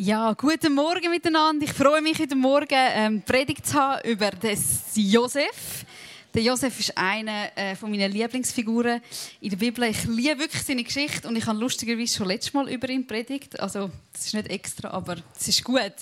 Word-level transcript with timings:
Ja, 0.00 0.32
guten 0.34 0.74
Morgen 0.74 1.10
miteinander. 1.10 1.64
Ich 1.64 1.72
freue 1.72 2.00
mich, 2.00 2.20
heute 2.20 2.36
Morgen 2.36 2.68
ähm, 2.70 3.20
Predigt 3.20 3.66
zu 3.66 3.74
haben 3.74 4.08
über 4.08 4.30
den 4.30 4.56
Josef. 4.94 5.84
Der 6.32 6.40
Josef 6.40 6.78
ist 6.78 6.96
eine 6.96 7.50
äh, 7.56 7.74
von 7.74 7.90
meinen 7.90 8.12
Lieblingsfiguren 8.12 9.02
in 9.40 9.50
der 9.50 9.56
Bibel. 9.56 9.82
Ich 9.82 10.04
liebe 10.04 10.38
wirklich 10.38 10.62
seine 10.62 10.84
Geschichte 10.84 11.26
und 11.26 11.34
ich 11.34 11.44
habe 11.46 11.58
lustigerweise 11.58 12.16
schon 12.16 12.28
letztes 12.28 12.54
Mal 12.54 12.68
über 12.70 12.88
ihn 12.88 13.08
predigt. 13.08 13.58
Also, 13.58 13.90
das 14.12 14.26
ist 14.26 14.34
nicht 14.34 14.46
extra, 14.46 14.90
aber 14.90 15.16
es 15.36 15.48
ist 15.48 15.64
gut. 15.64 15.94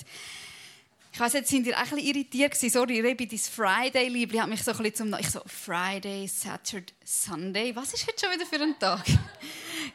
Ich 1.11 1.19
weiß 1.19 1.33
jetzt 1.33 1.49
sind 1.49 1.65
ihr 1.65 1.75
ein 1.75 1.81
bisschen 1.81 1.97
irritiert 1.97 2.51
gewesen. 2.51 2.69
Sorry, 2.69 3.01
Rebi, 3.01 3.25
dein 3.25 3.39
Friday-Liebling 3.39 4.41
hat 4.43 4.49
mich 4.49 4.61
so 4.61 4.73
ein 4.73 4.77
bisschen 4.77 5.09
zum... 5.11 5.19
Ich 5.19 5.31
so, 5.31 5.41
Friday, 5.47 6.27
Saturday, 6.27 6.93
Sunday. 7.03 7.75
Was 7.75 7.95
ist 7.95 8.05
heute 8.05 8.19
schon 8.23 8.31
wieder 8.31 8.45
für 8.45 8.61
ein 8.61 8.77
Tag? 8.77 9.03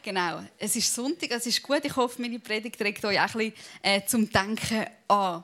Genau, 0.01 0.43
es 0.57 0.75
ist 0.75 0.93
Sonntag, 0.93 1.31
es 1.31 1.45
ist 1.45 1.61
gut. 1.61 1.83
Ich 1.83 1.95
hoffe, 1.95 2.21
meine 2.21 2.39
Predigt 2.39 2.77
trägt 2.77 3.03
euch 3.05 3.19
auch 3.19 3.35
ein 3.35 3.51
bisschen 3.51 3.53
äh, 3.81 4.01
zum 4.05 4.29
Denken 4.31 4.85
an. 5.07 5.43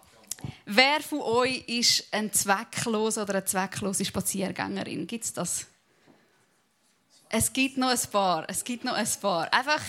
Wer 0.66 1.02
von 1.02 1.22
euch 1.22 1.64
ist 1.68 2.08
ein 2.12 2.32
zwecklose 2.32 3.22
oder 3.22 3.36
eine 3.36 3.46
zwecklose 3.46 4.06
Spaziergängerin? 4.06 5.06
Gibt 5.06 5.26
es 5.26 5.34
das? 5.34 5.68
Es 7.30 7.52
gibt 7.54 7.78
noch 7.78 7.90
ein 7.90 8.12
paar. 8.12 8.46
Es 8.48 8.64
gibt 8.64 8.84
noch 8.84 8.94
ein 8.94 9.08
paar. 9.22 9.54
Einfach 9.54 9.82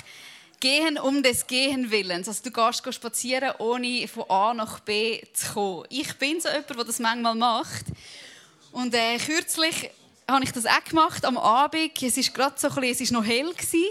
gehen 0.58 0.98
um 0.98 1.22
des 1.22 1.46
Gehen 1.46 1.90
Willens. 1.90 2.28
Also 2.28 2.42
du 2.44 2.50
gehst 2.50 2.94
spazieren, 2.94 3.52
ohne 3.58 4.06
von 4.08 4.28
A 4.28 4.52
nach 4.52 4.80
B 4.80 5.22
zu 5.32 5.52
kommen. 5.54 5.84
Ich 5.88 6.12
bin 6.18 6.40
so 6.40 6.48
jemand, 6.48 6.70
der 6.70 6.84
das 6.84 6.98
manchmal 6.98 7.34
macht. 7.34 7.86
Und 8.72 8.94
äh, 8.94 9.16
kürzlich 9.18 9.90
habe 10.30 10.44
ich 10.44 10.52
das 10.52 10.66
auch 10.66 10.84
gemacht 10.84 11.24
am 11.24 11.38
Abend. 11.38 12.02
Es 12.02 12.16
ist 12.16 12.32
gerade 12.34 12.58
so 12.58 12.68
ein 12.68 12.74
bisschen, 12.74 12.90
es 12.90 13.00
ist 13.00 13.12
noch 13.12 13.24
hell 13.24 13.52
gewesen. 13.52 13.84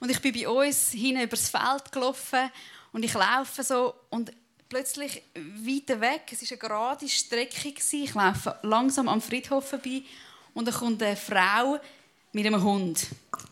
und 0.00 0.10
ich 0.10 0.20
bin 0.20 0.32
bei 0.32 0.48
uns 0.48 0.90
hinten 0.90 1.22
übers 1.22 1.48
Feld 1.48 1.92
gelaufen 1.92 2.50
und 2.92 3.04
ich 3.04 3.14
laufe 3.14 3.62
so 3.62 3.94
und 4.10 4.32
plötzlich 4.68 5.22
weiter 5.34 6.00
weg. 6.00 6.22
Es 6.30 6.42
ist 6.42 6.52
eine 6.52 6.58
gerade 6.58 7.08
Strecke 7.08 7.72
gewesen. 7.72 8.04
Ich 8.04 8.14
laufe 8.14 8.56
langsam 8.62 9.08
am 9.08 9.20
Friedhof 9.20 9.68
vorbei 9.68 10.02
und 10.54 10.66
da 10.66 10.72
kommt 10.72 11.02
eine 11.02 11.16
Frau 11.16 11.78
mit 12.32 12.46
einem 12.46 12.62
Hund. 12.62 13.06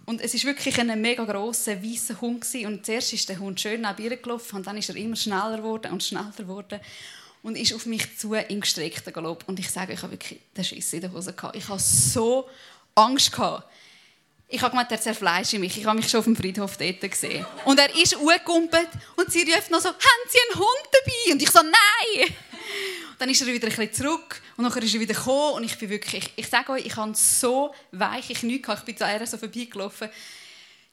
Und 0.07 0.21
es 0.23 0.33
ist 0.33 0.45
wirklich 0.45 0.79
ein 0.81 1.01
mega 1.01 1.25
grosser, 1.25 1.83
weißer 1.83 2.21
Hund 2.21 2.41
gewesen. 2.41 2.67
und 2.67 2.87
zuerst 2.87 3.13
ist 3.13 3.29
der 3.29 3.39
Hund 3.39 3.61
schön 3.61 3.83
neben 3.83 4.03
ihr 4.03 4.17
gelaufen 4.17 4.57
und 4.57 4.67
dann 4.67 4.79
ist 4.79 4.89
er 4.89 4.97
immer 4.97 5.17
schneller 5.17 5.59
geworden 5.59 5.93
und 5.93 6.03
schneller 6.03 6.33
geworden 6.37 6.81
und 7.43 7.57
ist 7.57 7.73
auf 7.73 7.87
mich 7.87 8.19
zu 8.19 8.35
im 8.35 8.61
gestreckten 8.61 9.13
Galopp 9.13 9.45
und 9.47 9.59
ich 9.59 9.71
sage, 9.71 9.93
ich 9.93 10.03
habe 10.03 10.13
wirklich 10.13 10.41
den 10.57 10.65
Schiss 10.65 10.93
in 10.93 11.01
der 11.01 11.13
Hose 11.13 11.33
gehabt. 11.33 11.57
Ich 11.57 11.69
habe 11.69 11.81
so 11.81 12.49
Angst 12.95 13.33
gehabt. 13.33 13.67
Ich 14.53 14.61
habe 14.63 14.71
gemeint, 14.71 14.91
er 14.91 15.01
zerfleischt 15.01 15.53
mich. 15.55 15.79
Ich 15.79 15.87
habe 15.87 15.97
mich 15.97 16.09
schon 16.09 16.19
auf 16.19 16.25
dem 16.25 16.35
Friedhof 16.35 16.77
dort 16.77 17.01
gesehen. 17.01 17.47
Und 17.65 17.79
er 17.79 17.95
ist 17.95 18.17
angekumpelt 18.17 18.89
und 19.17 19.31
sie 19.31 19.43
ruft 19.43 19.71
noch 19.71 19.81
so, 19.81 19.91
haben 19.91 20.29
Sie 20.29 20.39
einen 20.51 20.59
Hund 20.59 20.89
dabei? 20.93 21.33
Und 21.33 21.43
ich 21.43 21.51
so, 21.51 21.61
nein! 21.63 22.35
Dann 23.19 23.29
ist 23.29 23.41
er 23.41 23.47
wieder 23.47 23.69
ein 23.69 23.77
bisschen 23.77 23.93
zurück 23.93 24.43
und 24.57 24.65
nachher 24.65 24.83
ist 24.83 24.95
er 24.95 25.01
wieder 25.01 25.15
gekommen 25.15 25.55
und 25.55 25.65
ich 25.65 25.79
bin 25.79 25.89
wirklich, 25.89 26.25
ich, 26.25 26.45
ich 26.45 26.49
sage 26.49 26.73
euch, 26.73 26.85
ich 26.85 26.97
habe 26.97 27.15
so 27.15 27.73
weiche 27.93 28.35
Knie 28.35 28.61
gehabt. 28.61 28.81
Ich 28.81 28.87
bin 28.87 28.97
zu 28.97 29.05
ihr 29.05 29.27
so 29.27 29.37
vorbeigelaufen. 29.37 30.09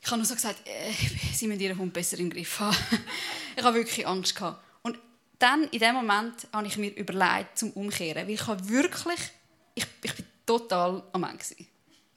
Ich 0.01 0.07
habe 0.07 0.17
nur 0.17 0.25
so 0.25 0.35
gesagt, 0.35 0.61
äh, 0.67 0.91
sie 1.33 1.47
müssen 1.47 1.61
ihren 1.61 1.77
Hund 1.77 1.93
besser 1.93 2.19
im 2.19 2.29
Griff 2.29 2.59
haben. 2.59 2.77
ich 3.57 3.63
habe 3.63 3.77
wirklich 3.77 4.05
Angst 4.05 4.35
gehabt. 4.35 4.61
Dann, 5.39 5.65
in 5.65 5.79
dem 5.79 5.95
Moment, 5.95 6.47
habe 6.51 6.67
ich 6.67 6.77
mir 6.77 6.95
überlegt, 6.95 7.57
zum 7.57 7.71
Umkehren. 7.71 8.27
Weil 8.27 8.33
ich 8.33 8.47
habe 8.47 8.67
wirklich, 8.67 9.19
ich, 9.75 9.85
ich 10.03 10.13
bin 10.15 10.25
total 10.45 11.03
am 11.11 11.23
Ende 11.23 11.43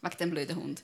Wegen 0.03 0.17
dem 0.19 0.31
blöden 0.31 0.57
Hund. 0.57 0.83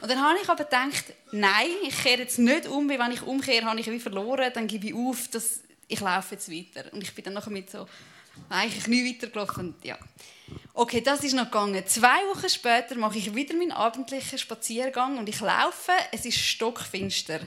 Und 0.00 0.10
dann 0.10 0.22
habe 0.22 0.38
ich 0.42 0.48
aber 0.48 0.64
gedacht, 0.64 1.04
nein, 1.32 1.68
ich 1.86 2.02
kehre 2.02 2.20
jetzt 2.20 2.38
nicht 2.38 2.66
um, 2.66 2.88
weil 2.88 2.98
wenn 2.98 3.12
ich 3.12 3.22
umkehre, 3.22 3.66
habe 3.66 3.80
ich 3.80 3.90
wie 3.90 4.00
verloren, 4.00 4.50
dann 4.54 4.66
gebe 4.66 4.86
ich 4.86 4.94
auf, 4.94 5.28
dass 5.28 5.60
ich 5.88 6.00
laufe 6.00 6.34
jetzt 6.34 6.50
weiter. 6.50 6.92
Und 6.92 7.02
ich 7.02 7.14
bin 7.14 7.24
dann 7.24 7.34
nachher 7.34 7.50
mit 7.50 7.70
so 7.70 7.86
eigentlich 8.48 8.86
nie 8.86 9.14
weitergelaufen. 9.14 9.74
Ja. 9.82 9.98
Okay, 10.72 11.00
das 11.00 11.22
ist 11.24 11.34
noch 11.34 11.44
gegangen. 11.44 11.84
Zwei 11.86 12.20
Wochen 12.32 12.48
später 12.48 12.94
mache 12.94 13.18
ich 13.18 13.34
wieder 13.34 13.54
meinen 13.54 13.72
abendlichen 13.72 14.38
Spaziergang 14.38 15.18
und 15.18 15.28
ich 15.28 15.40
laufe. 15.40 15.92
Es 16.12 16.24
ist 16.24 16.38
stockfinster. 16.38 17.40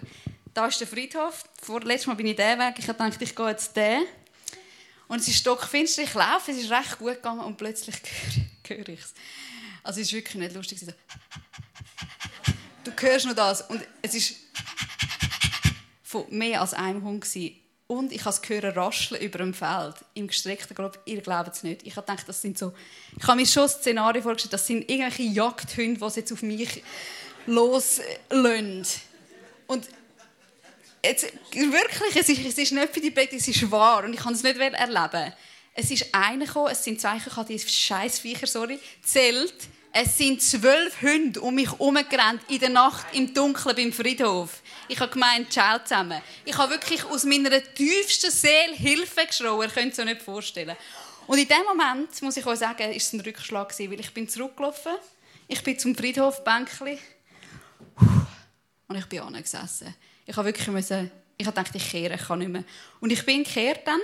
Da 0.54 0.68
ist 0.68 0.80
der 0.80 0.88
Friedhof. 0.88 1.44
Vorletztes 1.62 2.08
Mal 2.08 2.14
bin 2.16 2.28
ich 2.28 2.36
den 2.36 2.60
Weg. 2.60 2.76
Ich 2.78 2.86
dachte, 2.86 3.24
ich 3.24 3.36
gehe 3.36 3.50
jetzt 3.50 3.76
den. 3.76 4.04
Und 5.08 5.20
es 5.20 5.28
ist 5.28 5.38
stockfinster. 5.38 6.04
Ich 6.04 6.14
laufe. 6.14 6.52
Es 6.52 6.58
ist 6.58 6.70
recht 6.70 7.00
gut 7.00 7.16
gegangen 7.16 7.42
und 7.42 7.58
plötzlich 7.58 7.96
höre, 8.68 8.90
ich 8.90 9.00
es. 9.00 9.14
Also 9.82 10.00
es 10.00 10.08
ist 10.08 10.14
wirklich 10.14 10.36
nicht 10.36 10.54
lustig. 10.54 10.80
So. 10.80 10.92
Du 12.84 12.92
hörst 13.00 13.26
nur 13.26 13.34
das 13.34 13.62
und 13.62 13.82
es 14.02 14.14
ist 14.14 14.36
von 16.04 16.26
mehr 16.30 16.62
als 16.62 16.74
einem 16.74 17.04
Hund. 17.04 17.26
Und 17.88 18.12
ich 18.12 18.22
habe 18.22 18.30
es 18.30 18.42
gehört 18.42 18.78
rascheln 18.78 19.22
über 19.22 19.40
dem 19.40 19.54
Feld 19.54 19.96
im 20.14 20.28
gestreckten 20.28 20.76
Grab. 20.76 21.00
Ihr 21.06 21.22
glaubt 21.22 21.56
es 21.56 21.64
nicht. 21.64 21.86
Ich 21.86 21.96
habe 21.96 22.16
das 22.26 22.42
sind 22.42 22.58
so. 22.58 22.74
Ich 23.18 23.28
habe 23.28 23.40
mir 23.40 23.48
schon 23.48 23.64
ein 23.64 23.70
Szenario 23.70 24.22
vorgestellt, 24.22 24.54
das 24.54 24.68
sind 24.68 24.90
irgendwelche 24.90 25.24
Jagdhunde, 25.24 26.00
die 26.00 26.20
jetzt 26.20 26.32
auf 26.32 26.42
mich 26.42 26.84
loslösen. 27.46 28.86
Und 29.68 29.88
jetzt, 31.04 31.26
wirklich, 31.54 32.16
es 32.16 32.30
ist, 32.30 32.46
es 32.46 32.58
ist 32.58 32.72
nicht 32.72 32.94
für 32.94 33.02
die 33.02 33.12
Bett, 33.12 33.34
es 33.34 33.48
ist 33.48 33.70
wahr. 33.70 34.04
Und 34.04 34.14
ich 34.14 34.20
kann 34.20 34.34
es 34.34 34.44
nicht 34.44 34.58
erleben. 34.58 35.34
Es 35.76 35.90
ist 35.90 36.14
einer 36.14 36.46
gekommen, 36.46 36.70
es 36.72 36.84
sind 36.84 37.02
zwei, 37.02 37.18
ich 37.18 37.36
habe 37.36 37.52
die 37.52 37.60
Scheißviecher, 37.60 38.48
sorry, 38.48 38.80
zählt. 39.04 39.56
Es 39.96 40.18
sind 40.18 40.42
zwölf 40.42 41.02
Hunde 41.02 41.40
um 41.42 41.54
mich 41.54 41.70
herumgerannt 41.72 42.42
in 42.50 42.60
der 42.60 42.70
Nacht 42.70 43.06
im 43.14 43.32
Dunkeln 43.32 43.76
beim 43.76 43.94
Friedhof. 43.94 44.62
Ich 44.88 45.00
habe 45.00 45.12
gemeint, 45.12 45.54
ciao 45.54 45.78
zusammen. 45.84 46.20
Ich 46.46 46.58
habe 46.58 46.72
wirklich 46.72 47.04
aus 47.06 47.26
meiner 47.26 47.62
tiefsten 47.76 48.32
Seele 48.32 48.74
Hilfe 48.74 49.26
geschrien. 49.28 49.62
Ihr 49.62 49.68
könnt 49.70 49.94
es 49.94 50.00
euch 50.00 50.06
nicht 50.06 50.24
vorstellen. 50.24 50.76
Und 51.28 51.38
in 51.38 51.48
dem 51.48 51.64
Moment, 51.68 52.22
muss 52.24 52.38
ich 52.38 52.46
euch 52.46 52.60
sagen, 52.60 52.92
ist 52.92 53.08
es 53.08 53.14
ein 53.14 53.22
Rückschlag 53.22 53.78
weil 53.80 54.00
ich 54.00 54.14
bin 54.14 54.28
zurückgelaufen. 54.28 54.94
Ich 55.48 55.64
bin 55.64 55.78
zum 55.78 55.96
Friedhof 55.96 56.44
Bänkli 56.44 56.98
und 58.88 58.98
ich 58.98 59.06
bin 59.06 59.20
angesessen. 59.20 59.94
Ich 60.26 60.36
habe 60.36 60.48
wirklich 60.48 60.68
müssen, 60.68 61.12
ich 61.38 61.46
habe 61.46 61.56
gedacht, 61.56 61.76
ich 61.76 61.92
kehre, 61.92 62.16
ich 62.16 62.28
kann 62.28 62.40
nicht 62.40 62.52
mehr. 62.52 62.64
Und 63.00 63.12
ich 63.12 63.26
bin 63.26 63.44
gekehrt 63.44 63.82
dann 63.86 64.00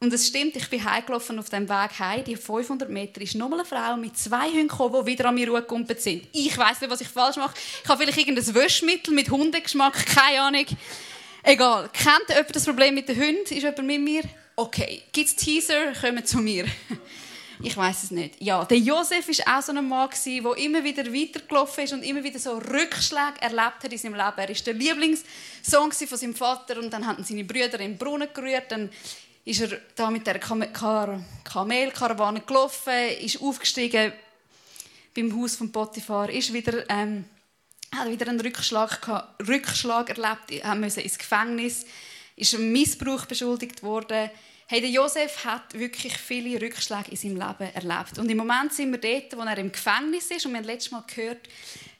und 0.00 0.12
es 0.12 0.26
stimmt, 0.26 0.56
ich 0.56 0.68
bin 0.68 0.84
heimgelaufen 0.84 1.38
auf 1.38 1.48
dem 1.48 1.68
Weg 1.68 1.98
heim. 2.00 2.24
Die 2.24 2.34
500 2.34 2.90
Meter 2.90 3.20
ist 3.20 3.36
nochmal 3.36 3.60
eine 3.60 3.68
Frau 3.68 3.96
mit 3.96 4.18
zwei 4.18 4.48
Hunden 4.50 4.66
gekommen, 4.66 5.04
die 5.04 5.12
wieder 5.12 5.26
an 5.26 5.36
mir 5.36 5.46
rumgekumpelt 5.46 6.00
sind. 6.00 6.26
Ich 6.32 6.58
weiß 6.58 6.80
nicht, 6.80 6.90
was 6.90 7.00
ich 7.00 7.08
falsch 7.08 7.36
mache. 7.36 7.54
Ich 7.84 7.88
habe 7.88 8.02
vielleicht 8.02 8.18
irgendein 8.18 8.54
Wäschmittel 8.54 9.14
mit 9.14 9.30
Hundegeschmack, 9.30 10.04
keine 10.06 10.40
Ahnung. 10.40 10.66
Egal. 11.44 11.88
Kennt 11.92 12.28
jemand 12.28 12.56
das 12.56 12.64
Problem 12.64 12.96
mit 12.96 13.08
den 13.08 13.16
Hunden? 13.16 13.42
Ist 13.42 13.52
jemand 13.52 13.84
mit 13.84 14.00
mir? 14.00 14.22
Okay. 14.56 15.02
Gibt 15.12 15.28
es 15.28 15.36
Teaser? 15.36 15.92
Kommen 15.92 16.26
zu 16.26 16.38
mir. 16.38 16.66
Ich 17.64 17.76
weiß 17.76 18.02
es 18.02 18.10
nicht. 18.10 18.42
Ja, 18.42 18.64
der 18.64 18.78
Josef 18.78 19.28
war 19.28 19.58
auch 19.58 19.62
so 19.62 19.70
ein 19.72 19.88
Mann, 19.88 20.10
der 20.26 20.56
immer 20.56 20.82
wieder 20.82 21.04
weitergelaufen 21.04 21.84
ist 21.84 21.92
und 21.92 22.02
immer 22.02 22.24
wieder 22.24 22.40
so 22.40 22.58
Rückschläge 22.58 23.40
erlebt 23.40 23.84
hat 23.84 23.92
in 23.92 23.98
seinem 23.98 24.14
Leben. 24.14 24.32
Er 24.36 24.48
war 24.48 24.54
der 24.54 24.74
Lieblingssohn 24.74 25.92
von 25.92 26.18
seinem 26.18 26.34
Vater 26.34 26.78
und 26.78 26.92
dann 26.92 27.06
hatten 27.06 27.22
seine 27.22 27.44
Brüder 27.44 27.78
in 27.78 27.92
den 27.92 27.98
Brunnen 27.98 28.26
gerührt. 28.34 28.72
Dann 28.72 28.90
ist 29.44 29.60
er 29.60 29.78
da 29.94 30.10
mit 30.10 30.26
der 30.26 30.40
Kamelkarawane 30.40 32.40
gelaufen, 32.40 33.10
ist 33.20 33.40
aufgestiegen 33.40 34.12
beim 35.14 35.40
Haus 35.40 35.54
von 35.56 35.70
Potiphar, 35.70 36.30
ist 36.30 36.52
wieder, 36.52 36.90
ähm, 36.90 37.26
hat 37.94 38.08
wieder 38.08 38.26
einen 38.28 38.40
Rückschlag, 38.40 39.36
Rückschlag 39.46 40.08
erlebt, 40.08 40.50
er 40.50 40.74
musste 40.74 41.02
ins 41.02 41.18
Gefängnis, 41.18 41.84
ist 42.34 42.54
einem 42.54 42.72
Missbrauch 42.72 43.26
beschuldigt 43.26 43.82
worden. 43.82 44.30
Hey, 44.66 44.80
der 44.80 44.90
Josef 44.90 45.44
hat 45.44 45.74
wirklich 45.74 46.16
viele 46.16 46.60
Rückschläge 46.60 47.10
in 47.10 47.16
seinem 47.16 47.36
Leben 47.36 47.74
erlebt. 47.74 48.18
Und 48.18 48.30
im 48.30 48.38
Moment 48.38 48.72
sind 48.72 48.90
wir 48.90 48.98
dort, 48.98 49.36
wo 49.36 49.42
er 49.42 49.58
im 49.58 49.70
Gefängnis 49.70 50.30
ist. 50.30 50.46
Und 50.46 50.52
wir 50.52 50.58
haben 50.58 50.66
letztes 50.66 50.92
Mal 50.92 51.04
gehört, 51.06 51.48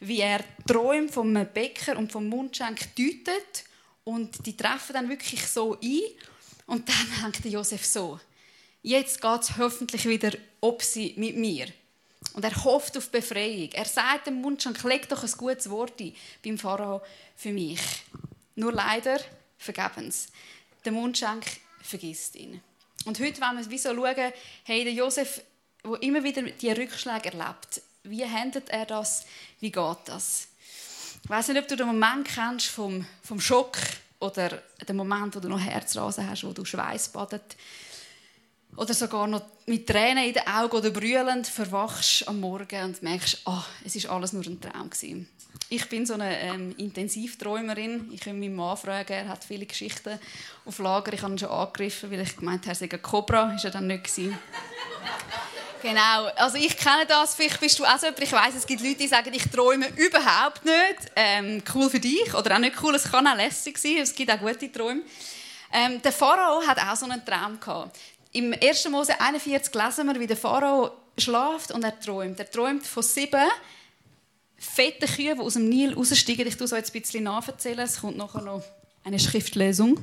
wie 0.00 0.21
er 0.21 0.43
Träume 0.67 1.09
vom 1.09 1.34
Bäcker 1.53 1.99
und 1.99 2.11
vom 2.11 2.28
Mundschenk 2.28 2.95
deutet. 2.97 3.65
Und 4.05 4.47
die 4.47 4.56
treffen 4.56 4.95
dann 4.95 5.09
wirklich 5.09 5.47
so 5.47 5.78
ein. 5.81 6.01
Und 6.67 6.89
dann 6.89 7.06
denkt 7.33 7.45
Josef 7.45 7.84
so, 7.84 8.19
jetzt 8.83 9.21
geht 9.21 9.41
es 9.42 9.57
hoffentlich 9.59 10.07
wieder 10.07 10.33
ob 10.63 10.83
sie 10.83 11.13
mit 11.16 11.36
mir. 11.36 11.66
Und 12.34 12.45
er 12.45 12.65
hofft 12.65 12.97
auf 12.97 13.10
Befreiung. 13.10 13.71
Er 13.72 13.84
sagt 13.84 14.28
dem 14.28 14.41
Mundschenk, 14.41 14.83
leg 14.84 15.09
doch 15.09 15.22
ein 15.22 15.33
gutes 15.33 15.69
Wort 15.69 16.01
ein 16.01 16.15
beim 16.42 16.57
Pharao 16.57 17.03
für 17.36 17.53
mich. 17.53 17.81
Nur 18.54 18.72
leider 18.72 19.19
vergebens. 19.59 20.28
Der 20.84 20.92
Mundschenk 20.92 21.45
vergisst 21.83 22.37
ihn. 22.37 22.61
Und 23.05 23.19
heute 23.21 23.41
wollen 23.41 23.59
wir 23.59 23.71
wie 23.71 23.79
so 23.79 23.95
schauen, 23.95 24.33
hey, 24.65 24.84
der 24.84 24.93
Josef, 24.93 25.43
der 25.84 26.03
immer 26.03 26.23
wieder 26.23 26.43
die 26.43 26.71
Rückschläge 26.71 27.33
erlebt, 27.33 27.83
wie 28.05 28.25
handelt 28.25 28.69
er 28.71 28.87
das, 28.87 29.27
wie 29.61 29.71
geht 29.71 29.99
das? 30.07 30.49
Ich 31.23 31.31
weiß 31.31 31.49
nicht, 31.49 31.59
ob 31.61 31.69
du 31.69 31.77
den 31.77 31.87
Moment 31.87 32.27
kennst 32.27 32.67
vom, 32.67 33.07
vom 33.23 33.41
Schock 33.41 33.79
oder 34.19 34.63
der 34.87 34.95
Moment, 34.95 35.34
wo 35.37 35.41
du 35.41 35.49
noch 35.49 35.61
Herzrasen 35.61 36.29
hast, 36.29 36.45
wo 36.45 36.53
du 36.53 36.65
Schweiß 36.65 37.11
badet. 37.11 37.57
Oder 38.77 38.95
sogar 38.95 39.27
noch 39.27 39.42
mit 39.66 39.86
Tränen 39.86 40.24
in 40.24 40.34
den 40.34 40.47
Augen 40.47 40.77
oder 40.77 40.91
brüllend 40.91 41.47
verwachst 41.47 42.27
am 42.27 42.41
Morgen 42.41 42.84
und 42.84 43.03
merkst, 43.03 43.42
ah, 43.45 43.65
es 43.84 43.97
ist 43.97 44.07
alles 44.07 44.33
nur 44.33 44.45
ein 44.45 44.60
Traum 44.60 44.91
gewesen. 44.91 45.28
Ich 45.69 45.89
bin 45.89 46.04
so 46.04 46.15
eine 46.15 46.39
ähm, 46.41 46.74
Intensivträumerin. 46.77 48.10
Ich 48.13 48.21
kann 48.21 48.39
meinen 48.39 48.54
Mann 48.54 48.77
fragen, 48.77 49.13
er 49.13 49.28
hat 49.28 49.45
viele 49.45 49.66
Geschichten 49.66 50.19
auf 50.65 50.78
Lager. 50.78 51.13
Ich 51.13 51.22
habe 51.22 51.33
ihn 51.33 51.39
schon 51.39 51.48
angegriffen, 51.48 52.10
weil 52.10 52.21
ich 52.21 52.36
gemeint 52.36 52.63
habe, 52.63 52.72
er 52.72 52.74
sei 52.74 52.89
ein 52.91 53.03
Cobra. 53.03 53.54
Ist 53.54 53.65
er 53.65 53.71
dann 53.71 53.86
nicht. 53.86 54.10
Genau, 55.83 56.27
also 56.36 56.59
ich 56.59 56.77
kenne 56.77 57.07
das, 57.09 57.34
vielleicht 57.34 57.59
bist 57.59 57.77
du 57.78 57.84
auch 57.84 57.98
so 57.98 58.07
jemand, 58.07 58.22
ich 58.22 58.33
weiss, 58.33 58.54
es 58.54 58.66
gibt 58.66 58.83
Leute, 58.83 58.98
die 58.98 59.09
sagen, 59.09 59.33
ich 59.34 59.42
träume 59.48 59.89
überhaupt 59.97 60.65
nicht. 60.65 61.10
Ähm, 61.16 61.60
cool 61.74 61.91
für 61.91 61.98
dich 61.98 62.33
oder 62.34 62.54
auch 62.54 62.60
nicht 62.60 62.80
cool, 62.83 62.95
es 62.95 63.10
kann 63.10 63.27
auch 63.27 63.34
lässig 63.34 63.78
sein, 63.78 63.97
es 64.01 64.15
gibt 64.15 64.30
auch 64.30 64.39
gute 64.39 64.71
Träume. 64.71 65.03
Ähm, 65.72 66.01
der 66.01 66.13
Pharao 66.13 66.65
hat 66.65 66.78
auch 66.78 66.95
so 66.95 67.07
einen 67.07 67.24
Traum 67.24 67.59
gehabt. 67.59 67.98
Im 68.33 68.55
1. 68.55 68.89
Mose 68.89 69.21
41 69.21 69.75
lesen 69.75 70.07
wir, 70.07 70.19
wie 70.19 70.27
der 70.27 70.37
Pharao 70.39 70.91
schlaft 71.19 71.71
und 71.71 71.84
er 71.84 71.99
träumt. 72.01 72.39
Er 72.39 72.51
träumt 72.51 72.87
von 72.87 73.03
sieben 73.03 73.49
fetten 74.57 75.07
Kühen, 75.07 75.37
die 75.37 75.43
aus 75.43 75.55
dem 75.55 75.69
Nil 75.69 75.93
raussteigen. 75.93 76.47
Ich 76.47 76.57
tue 76.57 76.67
so 76.67 76.77
jetzt 76.77 76.95
ein 76.95 77.01
bisschen 77.01 77.25
nacherzählen, 77.25 77.81
es 77.81 78.01
kommt 78.01 78.17
nachher 78.17 78.41
noch 78.41 78.63
eine 79.05 79.19
Schriftlesung. 79.19 79.99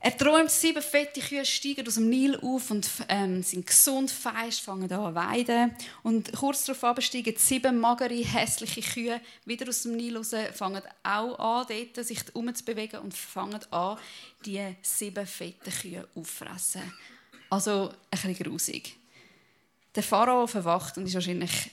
Er 0.00 0.16
träumt, 0.16 0.50
sieben 0.50 0.82
fette 0.82 1.20
Kühe 1.20 1.44
steigen 1.44 1.86
aus 1.86 1.94
dem 1.94 2.08
Nil 2.08 2.36
auf 2.42 2.70
und 2.70 2.88
ähm, 3.08 3.42
sind 3.42 3.66
gesund, 3.66 4.10
feist, 4.10 4.60
fangen 4.60 4.90
an 4.90 5.14
weiden. 5.14 5.76
Und 6.02 6.32
kurz 6.32 6.64
darauf 6.64 7.00
steigen 7.00 7.34
sieben 7.36 7.78
magere, 7.78 8.14
hässliche 8.14 8.80
Kühe 8.80 9.20
wieder 9.44 9.68
aus 9.68 9.82
dem 9.82 9.96
Nil 9.96 10.16
raus, 10.16 10.32
fangen 10.54 10.82
auch 11.04 11.38
an, 11.38 11.66
dort 11.68 12.06
sich 12.06 12.20
umzubewegen 12.34 13.00
und 13.00 13.14
fangen 13.14 13.60
an, 13.70 13.98
die 14.44 14.74
sieben 14.82 15.26
fetten 15.26 15.72
Kühe 15.72 16.08
auffressen. 16.14 16.82
Also 17.48 17.90
ein 18.10 18.10
bisschen 18.10 18.34
grusig. 18.34 18.96
Der 19.94 20.02
Pharao 20.02 20.46
verwacht 20.46 20.98
und 20.98 21.06
ist 21.06 21.14
wahrscheinlich 21.14 21.70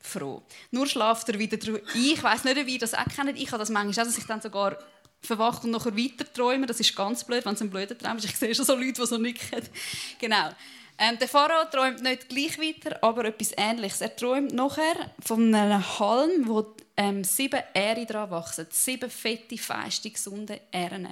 froh. 0.00 0.42
Nur 0.70 0.86
schlaft 0.86 1.28
er 1.28 1.38
wieder 1.38 1.56
ein. 1.56 1.80
Ich 1.94 2.22
weiß 2.22 2.44
nicht, 2.44 2.66
wie 2.66 2.78
das 2.78 2.94
auch 2.94 3.04
kennt. 3.06 3.38
Ich 3.38 3.48
habe 3.48 3.58
das 3.58 3.70
manchmal, 3.70 4.04
dass 4.04 4.18
ich 4.18 4.26
dann 4.26 4.40
sogar 4.40 4.76
verwacht 5.26 5.64
und 5.64 5.70
nachher 5.70 5.96
weiter 5.96 6.30
träumen. 6.32 6.66
Das 6.66 6.80
ist 6.80 6.94
ganz 6.94 7.24
blöd, 7.24 7.44
wenn 7.44 7.54
es 7.54 7.62
ein 7.62 7.70
blöder 7.70 7.96
Traum 7.96 8.16
ist. 8.16 8.24
Ich 8.24 8.36
sehe 8.36 8.54
schon 8.54 8.64
so 8.64 8.74
Leute, 8.74 9.00
die 9.00 9.06
so 9.06 9.18
nicken. 9.18 9.62
Genau. 10.18 10.50
Ähm, 10.96 11.18
der 11.18 11.26
Pharao 11.26 11.64
träumt 11.64 12.02
nicht 12.02 12.28
gleich 12.28 12.58
weiter, 12.58 13.02
aber 13.02 13.24
etwas 13.24 13.52
Ähnliches. 13.56 14.00
Er 14.00 14.14
träumt 14.14 14.52
nachher 14.52 15.10
von 15.20 15.52
einem 15.52 15.98
Halm, 15.98 16.46
wo 16.46 16.74
ähm, 16.96 17.24
sieben 17.24 17.60
Ähren 17.74 18.06
dran 18.06 18.30
wachsen. 18.30 18.66
Sieben 18.70 19.10
fette, 19.10 19.58
feiste, 19.58 20.10
gesunde 20.10 20.60
Ähren. 20.70 21.08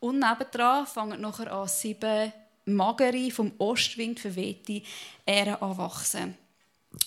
Und 0.00 0.18
nebendran 0.18 0.86
fangen 0.86 1.20
nachher 1.22 1.50
an 1.52 1.68
sieben 1.68 2.32
magere, 2.66 3.30
vom 3.30 3.52
Ostwind 3.58 4.20
verwehte 4.20 4.82
Ähren 5.24 5.56
an. 5.56 6.34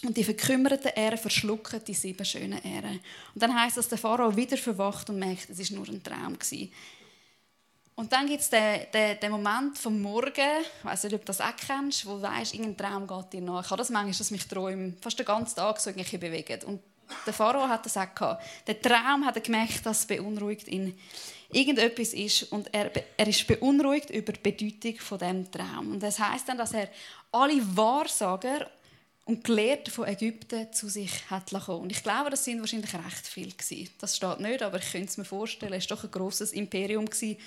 Und 0.03 0.15
die 0.15 0.23
verkümmerten 0.23 0.91
Ähren 0.95 1.17
verschlucken 1.17 1.81
die 1.85 1.93
sieben 1.93 2.25
schönen 2.25 2.63
Ähren. 2.63 2.99
Und 3.33 3.41
dann 3.41 3.59
heißt 3.59 3.77
dass 3.77 3.87
der 3.87 3.97
Pharao 3.97 4.35
wieder 4.35 4.57
verwacht 4.57 5.09
und 5.09 5.19
merkt, 5.19 5.49
es 5.49 5.59
ist 5.59 5.71
nur 5.71 5.87
ein 5.87 6.03
Traum 6.03 6.37
gewesen. 6.37 6.71
Und 7.95 8.13
dann 8.13 8.27
gibt 8.27 8.41
es 8.41 8.49
den, 8.49 8.85
den, 8.93 9.19
den, 9.19 9.31
Moment 9.31 9.75
vom 9.75 9.99
Morgen, 9.99 10.31
ich 10.35 10.85
weiß 10.85 11.05
nicht, 11.05 11.15
ob 11.15 11.21
du 11.21 11.25
das 11.25 11.41
auch 11.41 11.55
kennst, 11.55 12.05
wo 12.05 12.17
du 12.17 12.21
weißt, 12.21 12.53
irgendein 12.53 12.77
Traum 12.77 13.07
geht 13.07 13.33
dir 13.33 13.41
nach. 13.41 13.65
Ich 13.65 13.71
habe 13.71 13.79
das 13.79 13.89
manchmal, 13.89 14.15
dass 14.15 14.29
mich 14.29 14.47
Träume 14.47 14.93
fast 15.01 15.17
den 15.17 15.25
ganzen 15.25 15.55
Tag 15.55 15.79
so 15.79 15.89
irgendwie 15.89 16.17
bewegen. 16.17 16.63
Und 16.65 16.81
der 17.25 17.33
Pharao 17.33 17.67
hat 17.67 17.85
das 17.85 17.97
auch 17.97 18.13
gehabt. 18.13 18.45
Der 18.67 18.79
Traum 18.79 19.25
hat 19.25 19.35
er 19.35 19.41
gemerkt, 19.41 19.83
dass 19.83 20.01
es 20.01 20.05
beunruhigt 20.05 20.67
ihn 20.67 20.95
irgendetwas 21.51 22.13
ist 22.13 22.43
und 22.51 22.71
er, 22.73 22.91
er 23.17 23.27
ist 23.27 23.47
beunruhigt 23.47 24.09
über 24.09 24.33
die 24.33 24.51
Bedeutung 24.51 24.99
von 24.99 25.17
dem 25.17 25.51
Traum. 25.51 25.93
Und 25.93 26.03
das 26.03 26.19
heißt 26.19 26.49
dann, 26.49 26.57
dass 26.57 26.73
er 26.73 26.89
alle 27.31 27.61
Wahrsager 27.75 28.69
und 29.27 29.43
Gelehrte 29.43 29.91
von 29.91 30.07
Ägypten 30.07 30.71
zu 30.71 30.87
sich 30.87 31.29
hat 31.29 31.51
kommen. 31.51 31.81
Und 31.81 31.91
ich 31.91 32.01
glaube, 32.01 32.29
das 32.29 32.45
sind 32.45 32.61
wahrscheinlich 32.61 32.93
recht 32.93 33.27
viele 33.27 33.51
gewesen. 33.51 33.89
Das 33.99 34.15
steht 34.15 34.39
nicht, 34.39 34.63
aber 34.63 34.79
ich 34.79 34.89
könnte 34.89 35.07
es 35.07 35.17
mir 35.17 35.25
vorstellen. 35.25 35.73
Es 35.73 35.89
war 35.89 35.97
doch 35.97 36.05
ein 36.05 36.11
großes 36.11 36.53
Imperium 36.53 37.05
gewesen 37.05 37.37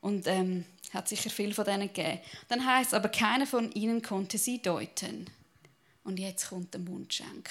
und 0.00 0.26
ähm, 0.26 0.64
hat 0.92 1.08
sicher 1.08 1.30
viel 1.30 1.54
von 1.54 1.64
denen 1.64 1.92
gegeben. 1.92 2.18
Dann 2.48 2.66
heißt 2.66 2.94
aber 2.94 3.08
keiner 3.08 3.46
von 3.46 3.70
ihnen 3.72 4.02
konnte 4.02 4.38
sie 4.38 4.60
deuten. 4.60 5.26
Und 6.02 6.18
jetzt 6.18 6.48
kommt 6.48 6.74
der 6.74 6.80
Mundschenk. 6.80 7.48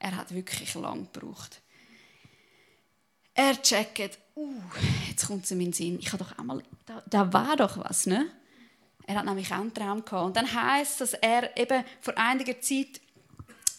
Er 0.00 0.16
hat 0.16 0.34
wirklich 0.34 0.74
lang 0.74 1.08
gebraucht. 1.12 1.60
Er 3.34 3.62
checkt, 3.62 4.18
uh, 4.34 4.60
jetzt 5.08 5.28
kommt 5.28 5.44
es 5.44 5.52
in 5.52 5.58
meinen 5.58 5.72
Sinn. 5.72 6.00
Ich 6.00 6.12
habe 6.12 6.24
doch 6.24 6.36
einmal, 6.36 6.64
da, 6.84 7.02
da 7.08 7.32
war 7.32 7.56
doch 7.56 7.78
was, 7.78 8.06
ne? 8.06 8.26
Er 9.06 9.16
hat 9.16 9.24
nämlich 9.24 9.50
auch 9.52 9.58
einen 9.58 9.74
Traum 9.74 10.04
gehabt. 10.04 10.26
Und 10.26 10.36
dann 10.36 10.52
heißt 10.52 11.00
dass 11.00 11.14
er 11.14 11.56
eben 11.56 11.84
vor 12.00 12.16
einiger 12.16 12.60
Zeit 12.60 13.00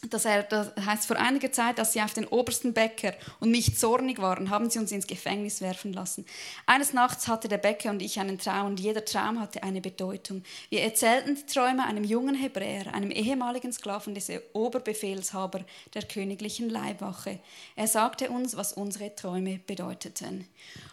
dass 0.10 0.26
er, 0.26 0.44
das 0.44 0.72
heißt 0.86 1.06
vor 1.06 1.18
einiger 1.18 1.52
Zeit, 1.52 1.80
als 1.80 1.94
sie 1.94 2.02
auf 2.02 2.14
den 2.14 2.28
obersten 2.28 2.74
Bäcker 2.74 3.14
und 3.40 3.52
nicht 3.52 3.80
zornig 3.80 4.20
waren, 4.20 4.50
haben 4.50 4.70
sie 4.70 4.80
uns 4.80 4.92
ins 4.92 5.08
Gefängnis 5.08 5.62
werfen 5.62 5.94
lassen. 5.94 6.26
Eines 6.66 6.94
Nachts 6.94 7.28
hatte 7.28 7.48
der 7.48 7.58
Bäcker 7.58 7.90
und 7.90 8.02
ich 8.02 8.20
einen 8.20 8.38
Traum 8.38 8.68
und 8.68 8.80
jeder 8.80 9.06
Traum 9.06 9.40
hatte 9.40 9.64
eine 9.64 9.82
Bedeutung. 9.82 10.44
Wir 10.70 10.82
erzählten 10.82 11.36
die 11.36 11.46
Träume 11.46 11.86
einem 11.86 12.04
jungen 12.04 12.36
Hebräer, 12.36 12.94
einem 12.94 13.12
ehemaligen 13.12 13.72
Sklaven 13.72 14.16
des 14.16 14.32
Oberbefehlshaber 14.54 15.62
der 15.94 16.04
königlichen 16.04 16.70
Leibwache. 16.70 17.40
Er 17.76 17.88
sagte 17.88 18.30
uns, 18.30 18.58
was 18.58 18.74
unsere 18.74 19.16
Träume 19.16 19.60
bedeuteten. 19.66 20.48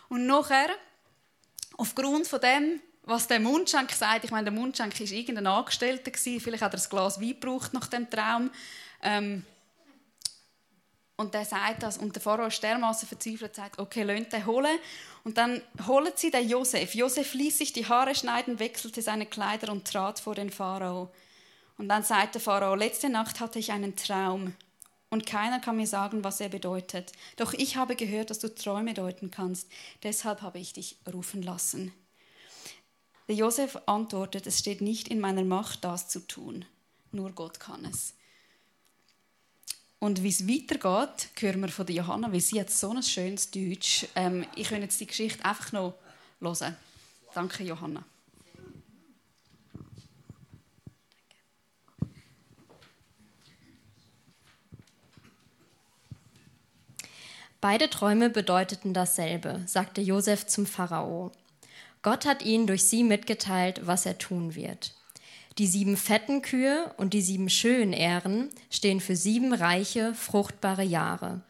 Und 0.08 0.26
nachher, 0.26 0.68
aufgrund 1.76 2.26
von 2.26 2.40
dem, 2.40 2.80
was 3.10 3.26
der 3.26 3.40
Mundschenk 3.40 3.90
sagt, 3.92 4.24
ich 4.24 4.30
meine, 4.30 4.50
der 4.50 4.58
Mundschenk 4.58 4.98
war 4.98 5.06
irgendein 5.06 5.46
Angestellter, 5.46 6.10
vielleicht 6.14 6.62
hat 6.62 6.74
er 6.74 6.80
ein 6.80 6.88
Glas 6.88 7.20
Wein 7.20 7.28
gebraucht 7.28 7.74
nach 7.74 7.86
dem 7.88 8.08
Traum. 8.08 8.50
Ähm, 9.02 9.44
und 11.16 11.34
der 11.34 11.44
sagt 11.44 11.82
das, 11.82 11.98
und 11.98 12.14
der 12.14 12.22
Pharao 12.22 12.46
ist 12.46 12.62
dermaßen 12.62 13.06
verzweifelt, 13.06 13.54
sagt, 13.54 13.78
okay, 13.78 14.04
lönt 14.04 14.32
den 14.32 14.46
holen. 14.46 14.78
Und 15.22 15.36
dann 15.36 15.60
holen 15.86 16.12
sie 16.16 16.30
den 16.30 16.48
Josef. 16.48 16.94
Josef 16.94 17.34
ließ 17.34 17.58
sich 17.58 17.74
die 17.74 17.86
Haare 17.86 18.14
schneiden, 18.14 18.58
wechselte 18.58 19.02
seine 19.02 19.26
Kleider 19.26 19.70
und 19.70 19.86
trat 19.86 20.18
vor 20.18 20.34
den 20.34 20.50
Pharao. 20.50 21.12
Und 21.76 21.88
dann 21.88 22.04
sagt 22.04 22.36
der 22.36 22.40
Pharao, 22.40 22.74
letzte 22.74 23.10
Nacht 23.10 23.40
hatte 23.40 23.58
ich 23.58 23.70
einen 23.70 23.96
Traum 23.96 24.54
und 25.10 25.26
keiner 25.26 25.60
kann 25.60 25.76
mir 25.76 25.86
sagen, 25.86 26.24
was 26.24 26.40
er 26.40 26.48
bedeutet. 26.48 27.12
Doch 27.36 27.52
ich 27.52 27.76
habe 27.76 27.96
gehört, 27.96 28.30
dass 28.30 28.38
du 28.38 28.54
Träume 28.54 28.94
deuten 28.94 29.30
kannst. 29.30 29.68
Deshalb 30.02 30.40
habe 30.40 30.58
ich 30.58 30.72
dich 30.72 30.96
rufen 31.12 31.42
lassen. 31.42 31.92
Der 33.30 33.36
Josef 33.36 33.78
antwortet, 33.86 34.48
es 34.48 34.58
steht 34.58 34.80
nicht 34.80 35.06
in 35.06 35.20
meiner 35.20 35.44
Macht, 35.44 35.84
das 35.84 36.08
zu 36.08 36.18
tun. 36.18 36.64
Nur 37.12 37.30
Gott 37.30 37.60
kann 37.60 37.84
es. 37.84 38.14
Und 40.00 40.24
wie 40.24 40.30
es 40.30 40.48
weitergeht, 40.48 41.28
hören 41.38 41.60
wir 41.60 41.68
von 41.68 41.86
der 41.86 41.94
Johanna, 41.94 42.32
weil 42.32 42.40
sie 42.40 42.58
hat 42.58 42.70
so 42.70 42.90
ein 42.90 43.04
schönes 43.04 43.48
Deutsch. 43.52 44.08
Ähm, 44.16 44.44
ich 44.56 44.68
will 44.72 44.80
jetzt 44.80 45.00
die 45.00 45.06
Geschichte 45.06 45.44
einfach 45.44 45.70
noch 45.70 45.94
hören. 46.40 46.76
Danke, 47.32 47.62
Johanna. 47.62 48.04
Beide 57.60 57.88
Träume 57.88 58.28
bedeuteten 58.28 58.92
dasselbe, 58.92 59.62
sagte 59.66 60.00
Josef 60.00 60.48
zum 60.48 60.66
Pharao. 60.66 61.30
Gott 62.02 62.24
hat 62.24 62.42
ihnen 62.42 62.66
durch 62.66 62.84
sie 62.84 63.04
mitgeteilt, 63.04 63.82
was 63.84 64.06
er 64.06 64.18
tun 64.18 64.54
wird. 64.54 64.94
Die 65.58 65.66
sieben 65.66 65.96
fetten 65.96 66.42
Kühe 66.42 66.94
und 66.96 67.12
die 67.12 67.20
sieben 67.20 67.50
schönen 67.50 67.92
Ähren 67.92 68.48
stehen 68.70 69.00
für 69.00 69.16
sieben 69.16 69.52
reiche, 69.52 70.14
fruchtbare 70.14 70.84
Jahre. 70.84 71.42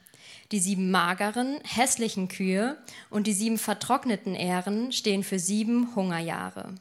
Die 0.50 0.58
sieben 0.58 0.90
mageren, 0.90 1.60
hässlichen 1.62 2.26
Kühe 2.26 2.76
und 3.08 3.28
die 3.28 3.32
sieben 3.32 3.58
vertrockneten 3.58 4.34
Ähren 4.34 4.90
stehen 4.90 5.22
für 5.22 5.38
sieben 5.38 5.94
Hungerjahre. 5.94 6.74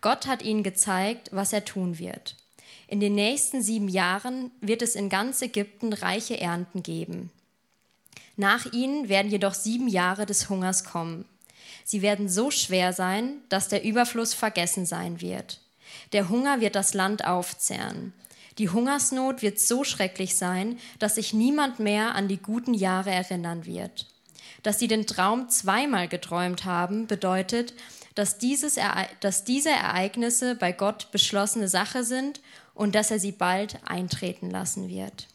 Gott 0.00 0.28
hat 0.28 0.42
ihnen 0.42 0.62
gezeigt, 0.62 1.30
was 1.32 1.52
er 1.52 1.64
tun 1.64 1.98
wird. 1.98 2.36
In 2.86 3.00
den 3.00 3.16
nächsten 3.16 3.62
sieben 3.62 3.88
Jahren 3.88 4.52
wird 4.60 4.82
es 4.82 4.94
in 4.94 5.08
ganz 5.08 5.42
Ägypten 5.42 5.92
reiche 5.92 6.38
Ernten 6.38 6.84
geben. 6.84 7.30
Nach 8.36 8.72
ihnen 8.72 9.08
werden 9.08 9.30
jedoch 9.30 9.54
sieben 9.54 9.88
Jahre 9.88 10.26
des 10.26 10.48
Hungers 10.48 10.84
kommen. 10.84 11.24
Sie 11.86 12.02
werden 12.02 12.28
so 12.28 12.50
schwer 12.50 12.92
sein, 12.92 13.42
dass 13.48 13.68
der 13.68 13.84
Überfluss 13.84 14.34
vergessen 14.34 14.86
sein 14.86 15.20
wird. 15.20 15.60
Der 16.12 16.28
Hunger 16.28 16.60
wird 16.60 16.74
das 16.74 16.94
Land 16.94 17.24
aufzehren. 17.24 18.12
Die 18.58 18.70
Hungersnot 18.70 19.40
wird 19.40 19.60
so 19.60 19.84
schrecklich 19.84 20.34
sein, 20.34 20.80
dass 20.98 21.14
sich 21.14 21.32
niemand 21.32 21.78
mehr 21.78 22.16
an 22.16 22.26
die 22.26 22.38
guten 22.38 22.74
Jahre 22.74 23.12
erinnern 23.12 23.66
wird. 23.66 24.06
Dass 24.64 24.80
sie 24.80 24.88
den 24.88 25.06
Traum 25.06 25.48
zweimal 25.48 26.08
geträumt 26.08 26.64
haben, 26.64 27.06
bedeutet, 27.06 27.72
dass, 28.16 28.38
dieses 28.38 28.80
dass 29.20 29.44
diese 29.44 29.70
Ereignisse 29.70 30.56
bei 30.56 30.72
Gott 30.72 31.12
beschlossene 31.12 31.68
Sache 31.68 32.02
sind 32.02 32.40
und 32.74 32.96
dass 32.96 33.12
er 33.12 33.20
sie 33.20 33.30
bald 33.30 33.78
eintreten 33.86 34.50
lassen 34.50 34.88
wird. 34.88 35.28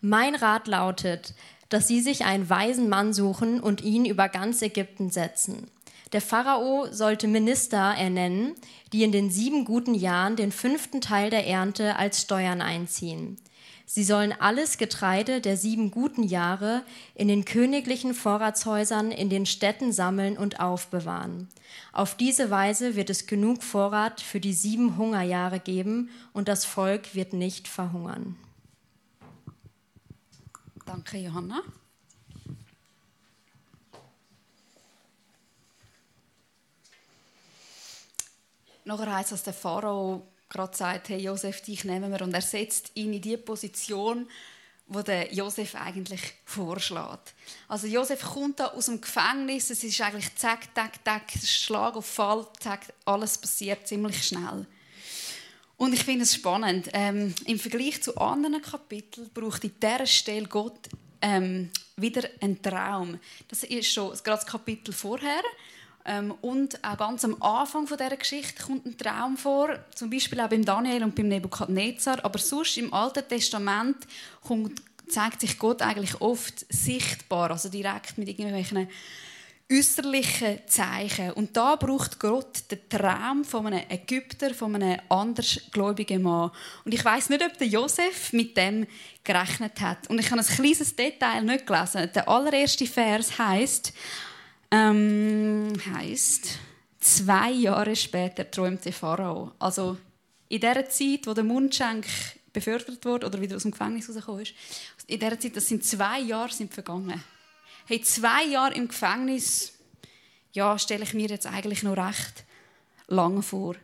Mein 0.00 0.36
Rat 0.36 0.68
lautet, 0.68 1.34
dass 1.72 1.88
sie 1.88 2.00
sich 2.00 2.24
einen 2.24 2.50
weisen 2.50 2.88
Mann 2.88 3.12
suchen 3.12 3.60
und 3.60 3.82
ihn 3.82 4.04
über 4.04 4.28
ganz 4.28 4.60
Ägypten 4.60 5.10
setzen. 5.10 5.68
Der 6.12 6.20
Pharao 6.20 6.88
sollte 6.90 7.26
Minister 7.26 7.94
ernennen, 7.96 8.54
die 8.92 9.02
in 9.02 9.12
den 9.12 9.30
sieben 9.30 9.64
guten 9.64 9.94
Jahren 9.94 10.36
den 10.36 10.52
fünften 10.52 11.00
Teil 11.00 11.30
der 11.30 11.46
Ernte 11.46 11.96
als 11.96 12.20
Steuern 12.20 12.60
einziehen. 12.60 13.38
Sie 13.86 14.04
sollen 14.04 14.32
alles 14.38 14.78
Getreide 14.78 15.40
der 15.40 15.56
sieben 15.56 15.90
guten 15.90 16.22
Jahre 16.22 16.82
in 17.14 17.28
den 17.28 17.44
königlichen 17.44 18.14
Vorratshäusern 18.14 19.10
in 19.10 19.30
den 19.30 19.46
Städten 19.46 19.92
sammeln 19.92 20.36
und 20.36 20.60
aufbewahren. 20.60 21.48
Auf 21.92 22.14
diese 22.16 22.50
Weise 22.50 22.96
wird 22.96 23.10
es 23.10 23.26
genug 23.26 23.62
Vorrat 23.62 24.20
für 24.20 24.40
die 24.40 24.54
sieben 24.54 24.96
Hungerjahre 24.98 25.60
geben 25.60 26.10
und 26.32 26.48
das 26.48 26.64
Volk 26.64 27.14
wird 27.14 27.32
nicht 27.32 27.68
verhungern. 27.68 28.36
Danke, 30.86 31.18
Johanna. 31.18 31.62
Nachher 38.84 39.14
heißt 39.14 39.32
es, 39.32 39.38
dass 39.38 39.44
der 39.44 39.54
Pharao 39.54 40.26
gerade 40.48 40.76
sagt, 40.76 41.08
hey 41.08 41.22
Josef, 41.22 41.60
dich 41.62 41.84
nehmen 41.84 42.12
wir 42.12 42.20
und 42.22 42.34
er 42.34 42.42
setzt 42.42 42.90
ihn 42.94 43.12
in 43.12 43.22
die 43.22 43.36
Position, 43.36 44.28
wo 44.86 45.02
der 45.02 45.32
Josef 45.32 45.74
eigentlich 45.74 46.20
vorschlägt. 46.44 47.34
Also 47.68 47.86
Josef 47.86 48.22
kommt 48.22 48.60
da 48.60 48.66
aus 48.66 48.86
dem 48.86 49.00
Gefängnis, 49.00 49.70
es 49.70 49.84
ist 49.84 50.00
eigentlich 50.00 50.34
zack, 50.36 50.74
zack, 50.74 50.92
zack, 51.04 51.30
Schlag 51.42 51.96
auf 51.96 52.06
Fall, 52.06 52.46
zack, 52.60 52.92
alles 53.04 53.38
passiert 53.38 53.86
ziemlich 53.86 54.26
schnell. 54.26 54.66
Und 55.82 55.94
ich 55.94 56.04
finde 56.04 56.22
es 56.22 56.36
spannend. 56.36 56.90
Ähm, 56.92 57.34
Im 57.44 57.58
Vergleich 57.58 58.00
zu 58.04 58.16
anderen 58.16 58.62
Kapiteln 58.62 59.28
braucht 59.34 59.64
in 59.64 59.72
dieser 59.82 60.06
Stelle 60.06 60.46
Gott 60.46 60.78
ähm, 61.20 61.70
wieder 61.96 62.22
einen 62.40 62.62
Traum. 62.62 63.18
Das 63.48 63.64
ist 63.64 63.92
schon 63.92 64.10
gerade 64.10 64.42
das 64.42 64.46
Kapitel 64.46 64.92
vorher. 64.92 65.42
Ähm, 66.04 66.34
und 66.40 66.84
auch 66.84 66.96
ganz 66.96 67.24
am 67.24 67.42
Anfang 67.42 67.88
von 67.88 67.98
dieser 67.98 68.16
Geschichte 68.16 68.62
kommt 68.62 68.86
ein 68.86 68.96
Traum 68.96 69.36
vor, 69.36 69.76
zum 69.92 70.08
Beispiel 70.08 70.38
auch 70.38 70.48
beim 70.48 70.64
Daniel 70.64 71.02
und 71.02 71.16
beim 71.16 71.26
Nebukadnezar. 71.26 72.24
Aber 72.24 72.38
sonst 72.38 72.78
im 72.78 72.94
Alten 72.94 73.26
Testament 73.28 73.96
kommt, 74.40 74.80
zeigt 75.08 75.40
sich 75.40 75.58
Gott 75.58 75.82
eigentlich 75.82 76.20
oft 76.20 76.64
sichtbar, 76.72 77.50
also 77.50 77.68
direkt 77.68 78.18
mit 78.18 78.28
irgendwelchen 78.28 78.86
äußerlichen 79.72 80.58
Zeichen. 80.66 81.32
Und 81.32 81.56
da 81.56 81.76
braucht 81.76 82.18
Gott 82.18 82.70
den 82.70 82.88
Traum 82.88 83.44
von 83.44 83.66
einem 83.66 83.84
Ägypter, 83.88 84.52
von 84.54 84.74
einem 84.74 85.00
andersgläubigen 85.08 86.22
Mann. 86.22 86.50
Und 86.84 86.92
ich 86.92 87.04
weiß 87.04 87.30
nicht, 87.30 87.44
ob 87.44 87.56
der 87.58 87.66
Josef 87.66 88.32
mit 88.32 88.56
dem 88.56 88.86
gerechnet 89.24 89.80
hat. 89.80 90.10
Und 90.10 90.18
ich 90.18 90.30
habe 90.30 90.40
ein 90.40 90.46
kleines 90.46 90.94
Detail 90.94 91.42
nicht 91.42 91.66
gelesen. 91.66 92.10
Der 92.14 92.28
allererste 92.28 92.86
Vers 92.86 93.38
heißt 93.38 93.92
ähm, 94.72 95.74
heißt, 95.94 96.58
zwei 96.98 97.50
Jahre 97.50 97.94
später 97.94 98.50
träumte 98.50 98.90
Pharao. 98.90 99.52
Also 99.58 99.98
in 100.48 100.60
der 100.60 100.88
Zeit, 100.88 101.26
wo 101.26 101.34
der 101.34 101.44
Mundschenk 101.44 102.06
befördert 102.52 103.04
wurde 103.04 103.26
oder 103.26 103.40
wieder 103.40 103.56
aus 103.56 103.62
dem 103.62 103.70
Gefängnis 103.70 104.08
rausgekommen 104.08 104.42
ist, 104.42 104.54
in 105.06 105.20
der 105.20 105.38
Zeit, 105.38 105.56
das 105.56 105.68
sind 105.68 105.84
zwei 105.84 106.20
Jahre 106.20 106.52
sind 106.52 106.72
vergangen. 106.72 107.22
Hey, 107.86 108.00
zwei 108.02 108.44
Jahre 108.44 108.74
im 108.74 108.88
Gefängnis, 108.88 109.72
ja, 110.52 110.78
stelle 110.78 111.04
ich 111.04 111.14
mir 111.14 111.28
jetzt 111.28 111.46
eigentlich 111.46 111.82
noch 111.82 111.96
recht 111.96 112.44
lang 113.08 113.42
vor. 113.42 113.74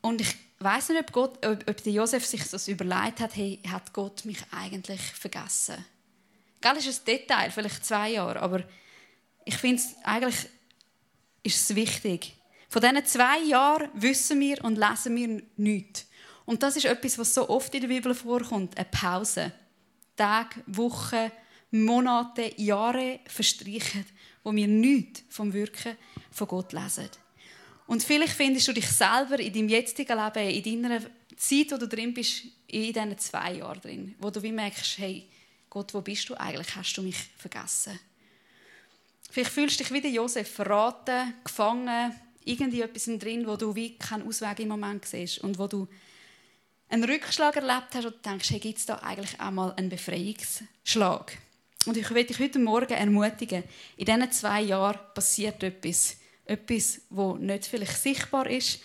Und 0.00 0.20
ich 0.20 0.34
weiß 0.58 0.90
nicht, 0.90 1.00
ob, 1.00 1.12
Gott, 1.12 1.46
ob, 1.46 1.68
ob 1.68 1.82
der 1.82 1.92
Josef 1.92 2.24
sich 2.24 2.48
das 2.48 2.68
überlegt 2.68 3.20
hat, 3.20 3.36
hey, 3.36 3.60
hat 3.68 3.92
Gott 3.92 4.24
mich 4.24 4.38
eigentlich 4.50 5.00
vergessen? 5.00 5.84
Gell, 6.60 6.76
ist 6.76 7.00
ein 7.00 7.04
Detail, 7.06 7.50
vielleicht 7.50 7.84
zwei 7.84 8.10
Jahre, 8.10 8.40
aber 8.40 8.62
ich 9.44 9.56
finde 9.56 9.82
es 9.82 9.96
eigentlich 10.04 10.46
ist 11.42 11.70
es 11.70 11.74
wichtig. 11.74 12.36
Von 12.68 12.82
diesen 12.82 13.04
zwei 13.06 13.40
Jahren 13.40 13.88
wissen 13.94 14.38
wir 14.40 14.62
und 14.62 14.76
lesen 14.76 15.16
wir 15.16 15.42
nichts. 15.56 16.06
Und 16.44 16.62
das 16.62 16.76
ist 16.76 16.84
etwas, 16.84 17.18
was 17.18 17.34
so 17.34 17.48
oft 17.48 17.74
in 17.74 17.80
der 17.80 17.88
Bibel 17.88 18.14
vorkommt, 18.14 18.76
eine 18.76 18.86
Pause. 18.90 19.52
Tage, 20.16 20.62
Wochen, 20.66 21.30
Monate, 21.70 22.52
Jahre 22.56 23.20
verstreichen, 23.26 24.04
wo 24.42 24.54
wir 24.54 24.66
nichts 24.66 25.22
vom 25.28 25.52
Wirken 25.52 25.96
von 26.30 26.48
Gott 26.48 26.72
lesen. 26.72 27.08
Und 27.86 28.02
vielleicht 28.02 28.34
findest 28.34 28.68
du 28.68 28.72
dich 28.72 28.86
selber 28.86 29.38
in 29.38 29.52
deinem 29.52 29.68
jetzigen 29.68 30.16
Leben, 30.16 30.48
in 30.48 30.82
deiner 30.82 31.00
Zeit, 31.36 31.72
wo 31.72 31.76
du 31.76 31.88
drin 31.88 32.14
bist, 32.14 32.44
in 32.68 32.92
diesen 32.92 33.18
zwei 33.18 33.54
Jahren 33.54 33.80
drin, 33.80 34.14
wo 34.18 34.30
du 34.30 34.42
wie 34.42 34.52
merkst, 34.52 34.98
hey, 34.98 35.26
Gott, 35.68 35.94
wo 35.94 36.00
bist 36.00 36.28
du 36.28 36.34
eigentlich? 36.34 36.74
Hast 36.74 36.96
du 36.96 37.02
mich 37.02 37.16
vergessen? 37.36 37.98
Vielleicht 39.30 39.52
fühlst 39.52 39.78
du 39.78 39.84
dich 39.84 39.92
wie 39.92 40.00
der 40.00 40.10
Josef 40.10 40.50
verraten, 40.50 41.34
gefangen, 41.44 42.12
irgendwie 42.44 42.82
etwas 42.82 43.04
drin, 43.04 43.46
wo 43.46 43.56
du 43.56 43.74
wie 43.74 43.96
keinen 43.96 44.26
Ausweg 44.26 44.58
im 44.60 44.68
Moment 44.68 45.04
siehst 45.04 45.38
und 45.38 45.58
wo 45.58 45.66
du 45.66 45.86
einen 46.88 47.04
Rückschlag 47.04 47.56
erlebt 47.56 47.94
hast 47.94 48.06
und 48.06 48.26
denkst, 48.26 48.50
hey, 48.50 48.58
gibt 48.58 48.78
es 48.78 48.86
da 48.86 48.96
eigentlich 48.96 49.40
auch 49.40 49.50
mal 49.52 49.72
einen 49.74 49.88
Befreiungsschlag? 49.88 51.38
Und 51.86 51.96
ich 51.96 52.10
will 52.10 52.24
dich 52.24 52.38
heute 52.38 52.58
Morgen 52.58 52.92
ermutigen, 52.92 53.64
in 53.96 54.04
diesen 54.04 54.32
zwei 54.32 54.62
Jahren 54.62 55.00
passiert 55.14 55.62
etwas. 55.62 56.16
Etwas, 56.44 57.00
das 57.08 57.38
nicht 57.38 57.66
vielleicht 57.66 57.96
sichtbar 58.02 58.48
ist, 58.48 58.80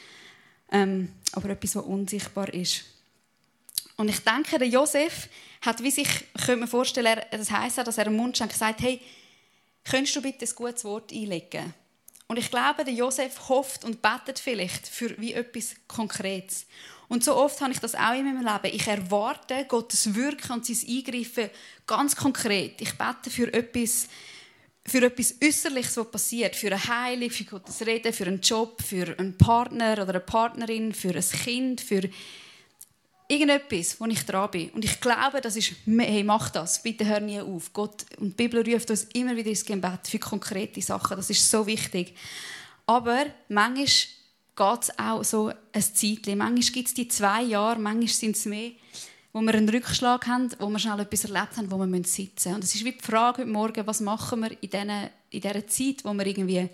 ähm, 0.72 1.12
aber 1.32 1.50
etwas, 1.50 1.74
das 1.74 1.84
unsichtbar 1.84 2.54
ist. 2.54 2.86
Und 3.98 4.10
ich 4.10 4.20
denke, 4.20 4.60
der 4.60 4.68
Josef 4.68 5.30
hat, 5.62 5.82
wie 5.82 5.92
sich, 5.92 6.08
könnte 6.34 6.58
man 6.58 6.68
vorstellen, 6.68 7.20
das 7.32 7.52
auch, 7.52 7.84
dass 7.84 7.98
er 7.98 8.08
im 8.08 8.16
Mundschenk 8.16 8.54
sagt, 8.54 8.82
hey, 8.82 9.02
Könntest 9.86 10.16
du 10.16 10.22
bitte 10.22 10.46
ein 10.46 10.56
gutes 10.56 10.84
Wort 10.84 11.14
einlegen? 11.14 11.74
Und 12.28 12.38
ich 12.38 12.50
glaube, 12.50 12.84
der 12.84 12.94
Josef 12.94 13.50
hofft 13.50 13.86
und 13.86 14.02
betet 14.02 14.40
vielleicht 14.40 14.88
für 14.88 15.16
wie 15.20 15.34
etwas 15.34 15.76
Konkretes. 15.88 16.66
Und 17.08 17.24
so 17.24 17.36
oft 17.36 17.62
habe 17.62 17.72
ich 17.72 17.80
das 17.80 17.96
auch 17.96 18.14
in 18.14 18.26
meinem 18.26 18.46
Leben. 18.46 18.76
Ich 18.76 18.88
erwarte 18.88 19.66
Gottes 19.68 20.16
Wirken 20.16 20.54
und 20.54 20.66
sein 20.66 20.78
Eingreifen 20.88 21.50
ganz 21.86 22.16
konkret. 22.16 22.82
Ich 22.82 22.94
bete 22.98 23.30
für 23.30 23.54
etwas, 23.54 24.08
für 24.86 25.04
etwas 25.06 25.36
Äußerliches, 25.44 25.98
was 25.98 26.12
passiert. 26.12 26.56
Für 26.56 26.68
eine 26.68 26.88
Heilung, 26.88 27.30
für 27.30 27.44
Gottes 27.44 27.86
Reden, 27.86 28.12
für 28.12 28.26
einen 28.26 28.42
Job, 28.42 28.82
für 28.82 29.18
einen 29.20 29.38
Partner 29.38 29.94
oder 29.94 30.10
eine 30.10 30.20
Partnerin, 30.20 30.94
für 30.94 31.16
ein 31.16 31.22
Kind, 31.22 31.82
für 31.82 32.10
irgendetwas, 33.28 34.00
wo 34.00 34.06
ich 34.06 34.24
dran 34.26 34.52
bin. 34.52 34.70
Und 34.72 34.86
ich 34.86 35.00
glaube, 35.00 35.42
das 35.42 35.56
ist, 35.56 35.74
hey, 35.86 36.24
mach 36.24 36.50
das, 36.50 36.82
bitte 36.82 37.06
hör 37.06 37.20
nie 37.20 37.40
auf. 37.40 37.74
Gott 37.74 38.06
und 38.20 38.30
die 38.30 38.48
Bibel 38.48 38.64
ruft 38.68 38.90
uns 38.90 39.06
immer 39.14 39.36
wieder 39.36 39.50
ins 39.50 39.66
Gebet 39.66 40.08
für 40.08 40.20
konkrete 40.20 40.82
Sachen. 40.82 41.18
Das 41.18 41.30
ist 41.30 41.50
so 41.50 41.66
wichtig. 41.66 42.16
Aber 42.86 43.26
manchmal 43.50 43.88
geht 44.56 44.82
es 44.84 45.00
auch 45.00 45.24
so 45.24 45.52
ein 45.74 45.82
Zeitchen. 45.82 46.38
Manchmal 46.38 46.74
gibt 46.74 46.88
es 46.88 46.94
die 46.94 47.08
zwei 47.08 47.44
Jahre, 47.44 47.80
manchmal 47.80 48.08
sind 48.08 48.36
es 48.36 48.46
mehr, 48.46 48.72
wo 49.34 49.42
wir 49.42 49.54
einen 49.54 49.68
Rückschlag 49.68 50.28
haben, 50.28 50.50
wo 50.60 50.70
wir 50.70 50.80
schnell 50.80 51.02
etwas 51.02 51.26
erlebt 51.26 51.58
haben, 51.58 51.70
wo 51.70 51.78
wir 51.78 52.04
sitzen 52.04 52.32
müssen. 52.36 52.56
Und 52.56 52.64
es 52.64 52.74
ist 52.74 52.86
wie 52.86 52.94
die 52.94 53.04
Frage 53.04 53.42
heute 53.42 53.52
Morgen, 53.52 53.86
was 53.86 54.00
machen 54.00 54.42
wir 54.42 54.52
in, 54.52 54.70
diesen, 54.70 55.10
in 55.30 55.42
dieser 55.42 55.68
Zeit, 55.68 56.06
wo 56.06 56.14
wir 56.14 56.26
irgendwie 56.26 56.70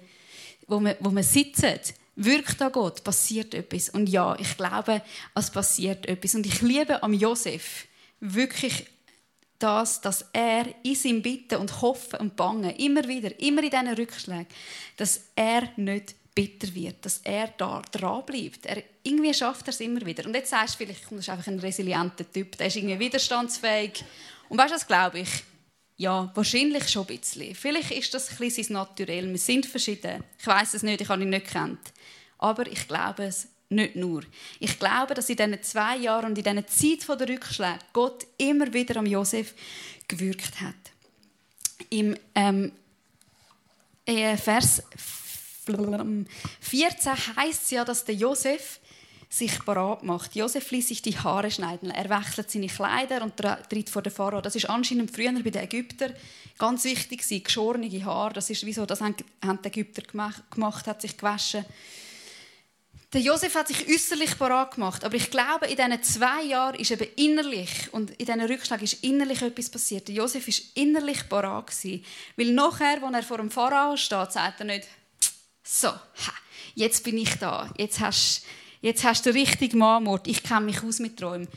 wo 0.67 0.79
wir, 0.79 0.95
wo 0.99 1.11
wir 1.11 1.23
sitzen 1.23 1.79
wirkt 2.15 2.59
da 2.59 2.69
Gott, 2.69 3.03
passiert 3.03 3.53
etwas. 3.53 3.89
Und 3.89 4.07
ja, 4.07 4.35
ich 4.37 4.57
glaube, 4.57 5.01
es 5.33 5.49
passiert 5.49 6.05
etwas. 6.05 6.35
Und 6.35 6.45
ich 6.45 6.61
liebe 6.61 7.01
am 7.01 7.13
Josef 7.13 7.87
wirklich 8.19 8.85
das, 9.57 10.01
dass 10.01 10.25
er 10.33 10.65
in 10.83 10.95
seinem 10.95 11.21
Bitten 11.21 11.55
und 11.55 11.81
Hoffen 11.81 12.19
und 12.19 12.35
Bangen 12.35 12.75
immer 12.75 13.07
wieder, 13.07 13.39
immer 13.39 13.63
in 13.63 13.69
diesen 13.69 13.93
Rückschlägen, 13.93 14.47
dass 14.97 15.21
er 15.35 15.69
nicht 15.77 16.15
bitter 16.33 16.73
wird, 16.73 17.05
dass 17.05 17.19
er 17.23 17.47
da 17.57 17.81
dran 17.91 18.25
bleibt. 18.25 18.65
Er, 18.65 18.83
irgendwie 19.03 19.33
schafft 19.33 19.67
er 19.67 19.73
es 19.73 19.79
immer 19.79 20.05
wieder. 20.05 20.25
Und 20.25 20.33
jetzt 20.33 20.49
sagst 20.49 20.75
du 20.75 20.85
vielleicht, 20.85 21.09
du 21.09 21.15
bist 21.15 21.29
einfach 21.29 21.47
ein 21.47 21.59
resilienter 21.59 22.29
Typ, 22.31 22.57
der 22.57 22.67
ist 22.67 22.75
irgendwie 22.75 22.99
widerstandsfähig. 22.99 24.03
Und 24.49 24.57
weißt 24.57 24.71
du, 24.71 24.75
was 24.75 24.87
glaube 24.87 25.19
ich? 25.19 25.29
Ja, 25.97 26.31
wahrscheinlich 26.33 26.89
schon 26.89 27.07
ein 27.07 27.17
bisschen. 27.17 27.53
Vielleicht 27.53 27.91
ist 27.91 28.13
das 28.13 28.31
ein 28.31 28.37
bisschen 28.37 28.63
sein 28.63 28.73
Naturell. 28.73 29.29
Wir 29.29 29.37
sind 29.37 29.65
verschieden. 29.65 30.23
Ich 30.39 30.47
weiß 30.47 30.73
es 30.73 30.83
nicht, 30.83 31.01
ich 31.01 31.09
habe 31.09 31.21
ihn 31.21 31.29
nicht 31.29 31.47
kennt. 31.47 31.79
Aber 32.39 32.65
ich 32.65 32.87
glaube 32.87 33.25
es 33.25 33.47
nicht 33.69 33.95
nur. 33.95 34.23
Ich 34.59 34.79
glaube, 34.79 35.13
dass 35.13 35.29
in 35.29 35.37
diesen 35.37 35.61
zwei 35.63 35.97
Jahren 35.97 36.31
und 36.31 36.37
in 36.37 36.43
dieser 36.43 36.67
Zeit 36.67 37.19
der 37.19 37.29
Rückschläge 37.29 37.79
Gott 37.93 38.25
immer 38.37 38.71
wieder 38.73 38.97
am 38.97 39.05
Josef 39.05 39.53
gewirkt 40.07 40.59
hat. 40.59 40.75
Im 41.89 42.15
ähm, 42.35 42.71
äh, 44.05 44.35
Vers 44.37 44.83
14 45.65 47.35
heißt 47.35 47.63
es 47.63 47.71
ja, 47.71 47.85
dass 47.85 48.05
der 48.05 48.15
Josef 48.15 48.79
sich 49.29 49.63
parat 49.63 50.03
macht. 50.03 50.35
Josef 50.35 50.71
ließ 50.71 50.89
sich 50.89 51.01
die 51.01 51.17
Haare 51.17 51.49
schneiden. 51.49 51.89
Er 51.89 52.09
wechselt 52.09 52.51
seine 52.51 52.67
Kleider 52.67 53.23
und 53.23 53.37
tritt 53.37 53.89
vor 53.89 54.01
den 54.01 54.11
Pharao. 54.11 54.41
Das 54.41 54.55
ist 54.55 54.69
anscheinend 54.69 55.11
früher 55.11 55.31
bei 55.31 55.49
den 55.49 55.63
Ägyptern 55.63 56.13
ganz 56.57 56.83
wichtig 56.83 57.21
gewesen. 57.21 57.43
Geschorene 57.43 58.05
Haare. 58.05 58.33
Das 58.33 58.49
ist 58.49 58.65
wieso 58.65 58.85
das 58.85 58.99
haben 58.99 59.15
die 59.15 59.67
Ägypter 59.67 60.01
gemacht, 60.01 60.87
hat 60.87 61.01
sich 61.01 61.15
gewaschen. 61.15 61.65
Der 63.13 63.21
Josef 63.21 63.55
hat 63.55 63.67
sich 63.67 63.89
äußerlich 63.89 64.37
parat 64.37 64.75
gemacht, 64.75 65.03
aber 65.03 65.15
ich 65.15 65.29
glaube, 65.29 65.67
in 65.67 65.75
diesen 65.75 66.01
zwei 66.01 66.43
Jahren 66.43 66.79
ist 66.79 66.91
eben 66.91 67.07
innerlich 67.17 67.89
und 67.91 68.11
in 68.11 68.25
diesen 68.25 68.39
Rückschlägen 68.39 68.85
ist 68.85 69.03
innerlich 69.03 69.41
etwas 69.41 69.69
passiert. 69.69 70.07
Der 70.07 70.15
Josef 70.15 70.47
ist 70.47 70.77
innerlich 70.77 71.27
parat 71.27 71.67
gewesen, 71.67 72.05
weil 72.37 72.53
nachher, 72.53 73.03
als 73.03 73.13
er 73.13 73.23
vor 73.23 73.37
dem 73.37 73.51
Pharao 73.51 73.97
steht, 73.97 74.31
sagt 74.31 74.61
er 74.61 74.65
nicht, 74.65 74.87
so, 75.71 75.87
ha, 75.87 76.33
jetzt 76.75 77.03
bin 77.05 77.17
ich 77.17 77.35
da, 77.35 77.69
jetzt 77.77 78.01
hast, 78.01 78.43
jetzt 78.81 79.05
hast 79.05 79.25
du 79.25 79.31
den 79.31 79.41
richtigen 79.41 79.77
Marmort, 79.77 80.27
ich 80.27 80.43
kenne 80.43 80.65
mich 80.65 80.83
aus 80.83 80.99
mit 80.99 81.17
Träumen. 81.17 81.47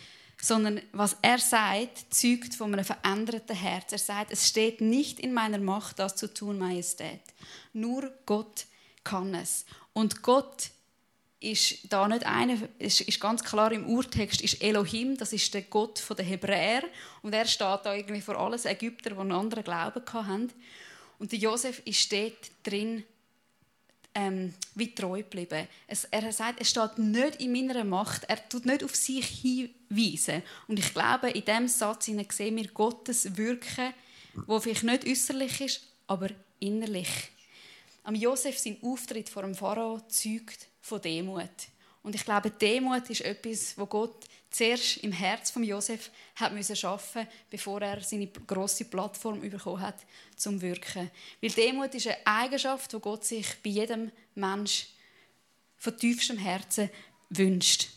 Sondern 0.41 0.81
was 0.93 1.17
er 1.23 1.39
sagt, 1.39 2.13
zeugt 2.15 2.55
von 2.55 2.73
einem 2.73 2.85
veränderten 2.85 3.57
Herz. 3.57 3.93
Er 3.93 3.99
sagt, 3.99 4.31
es 4.31 4.47
steht 4.47 4.83
nicht 4.83 5.19
in 5.19 5.33
meiner 5.33 5.59
Macht, 5.59 5.99
das 5.99 6.17
zu 6.17 6.33
tun, 6.33 6.59
Majestät. 6.59 7.23
Nur 7.73 8.13
Gott 8.27 8.67
kann 9.05 9.35
es. 9.35 9.65
Und 9.95 10.23
Gott 10.23 10.69
ist 11.41 11.91
da 11.91 12.07
nicht 12.07 12.27
einer, 12.27 12.59
ist, 12.79 13.01
ist 13.01 13.21
ganz 13.21 13.43
klar 13.43 13.73
im 13.73 13.87
Urtext, 13.87 14.43
ist 14.43 14.63
Elohim, 14.63 15.17
das 15.17 15.33
ist 15.33 15.53
der 15.55 15.63
Gott 15.63 16.03
der 16.17 16.25
Hebräer. 16.25 16.83
Und 17.23 17.33
er 17.33 17.47
steht 17.47 17.81
da 17.85 17.95
irgendwie 17.95 18.21
vor 18.21 18.37
alles 18.39 18.67
Ägypter, 18.67 19.11
die 19.11 19.19
einen 19.19 19.33
anderen 19.33 19.65
Glauben 19.65 20.03
hatten. 20.13 20.53
Und 21.19 21.33
Josef 21.33 21.81
ist 21.87 22.13
dort 22.13 22.51
drin 22.65 23.03
ähm, 24.15 24.55
wie 24.75 24.95
treu 24.95 25.19
geblieben. 25.19 25.67
Es, 25.87 26.05
er 26.05 26.33
sagt, 26.33 26.61
es 26.61 26.71
steht 26.71 26.99
nicht 26.99 27.41
in 27.41 27.53
meiner 27.53 27.85
Macht, 27.85 28.25
er 28.25 28.49
tut 28.49 28.65
nicht 28.65 28.85
auf 28.85 28.95
sich 28.95 29.27
hinweisen. 29.27 30.43
Und 30.69 30.79
ich 30.79 30.93
glaube, 30.95 31.31
in 31.31 31.45
diesem 31.45 31.69
Satz 31.69 32.07
sehen 32.07 32.57
wir 32.57 32.69
Gottes 32.69 33.37
Wirken, 33.37 33.93
wo 34.47 34.61
vielleicht 34.61 34.85
nicht 34.85 35.07
äußerlich 35.07 35.61
ist, 35.61 35.81
aber 36.07 36.31
innerlich. 36.61 37.09
Am 38.05 38.15
Josef 38.15 38.59
sein 38.59 38.77
Auftritt 38.83 39.29
vor 39.29 39.43
dem 39.43 39.55
Pharao 39.55 40.01
zeugt 40.09 40.69
von 40.81 41.01
Demut. 41.01 41.51
Und 42.03 42.15
ich 42.15 42.25
glaube, 42.25 42.51
Demut 42.51 43.09
ist 43.09 43.23
etwas, 43.23 43.77
wo 43.79 43.87
Gott 43.87 44.27
zuerst 44.55 44.99
im 44.99 45.11
Herz 45.11 45.51
von 45.51 45.65
Josef 45.65 46.11
hat 46.37 46.53
müssen 46.53 46.77
schaffen, 46.77 47.27
bevor 47.51 47.83
er 47.83 48.01
seine 48.03 48.29
große 48.29 48.85
Plattform 48.85 49.41
bekommen 49.41 49.81
hat 49.81 49.97
zum 50.37 50.61
Wirken. 50.61 51.11
Weil 51.41 51.51
Demut 51.51 51.95
ist 51.95 52.07
eine 52.07 52.25
Eigenschaft, 52.25 52.95
wo 52.95 53.01
Gott 53.01 53.25
sich 53.25 53.47
bei 53.65 53.71
jedem 53.71 54.13
Mensch 54.37 54.87
von 55.77 55.99
tiefstem 55.99 56.39
Herzen 56.39 56.89
wünscht. 57.31 57.89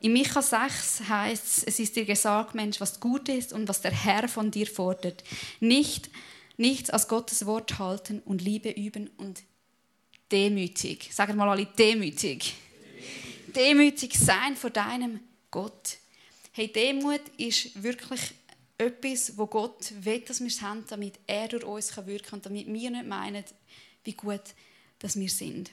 In 0.00 0.12
Micha 0.12 0.42
6 0.42 1.08
heißt 1.08 1.46
es, 1.46 1.64
es 1.64 1.78
ist 1.78 1.96
dir 1.96 2.04
gesagt, 2.04 2.54
Mensch, 2.54 2.78
was 2.80 3.00
gut 3.00 3.30
ist 3.30 3.54
und 3.54 3.66
was 3.68 3.80
der 3.80 3.92
Herr 3.92 4.28
von 4.28 4.50
dir 4.50 4.66
fordert. 4.66 5.24
Nicht, 5.60 6.10
nichts 6.58 6.90
als 6.90 7.08
Gottes 7.08 7.46
Wort 7.46 7.78
halten 7.78 8.20
und 8.26 8.42
Liebe 8.42 8.70
üben 8.70 9.08
und 9.16 9.42
demütig. 10.30 11.08
Sagen 11.14 11.36
mal 11.36 11.48
alle 11.48 11.64
demütig. 11.64 12.54
Demütig 13.56 14.18
sein 14.18 14.56
vor 14.56 14.68
deinem 14.68 15.20
Gott. 15.54 15.98
Hey, 16.50 16.66
Demut 16.66 17.20
ist 17.36 17.80
wirklich 17.80 18.34
etwas, 18.76 19.38
wo 19.38 19.46
Gott 19.46 19.92
will, 20.04 20.18
dass 20.18 20.40
wir 20.40 20.48
es 20.48 20.60
haben, 20.60 20.84
damit 20.88 21.20
er 21.28 21.46
durch 21.46 21.62
uns 21.62 21.96
wirken 21.96 22.24
kann 22.24 22.38
und 22.40 22.46
damit 22.46 22.66
wir 22.66 22.90
nicht 22.90 23.06
meinen, 23.06 23.44
wie 24.02 24.14
gut 24.14 24.42
dass 24.98 25.14
wir 25.14 25.30
sind. 25.30 25.70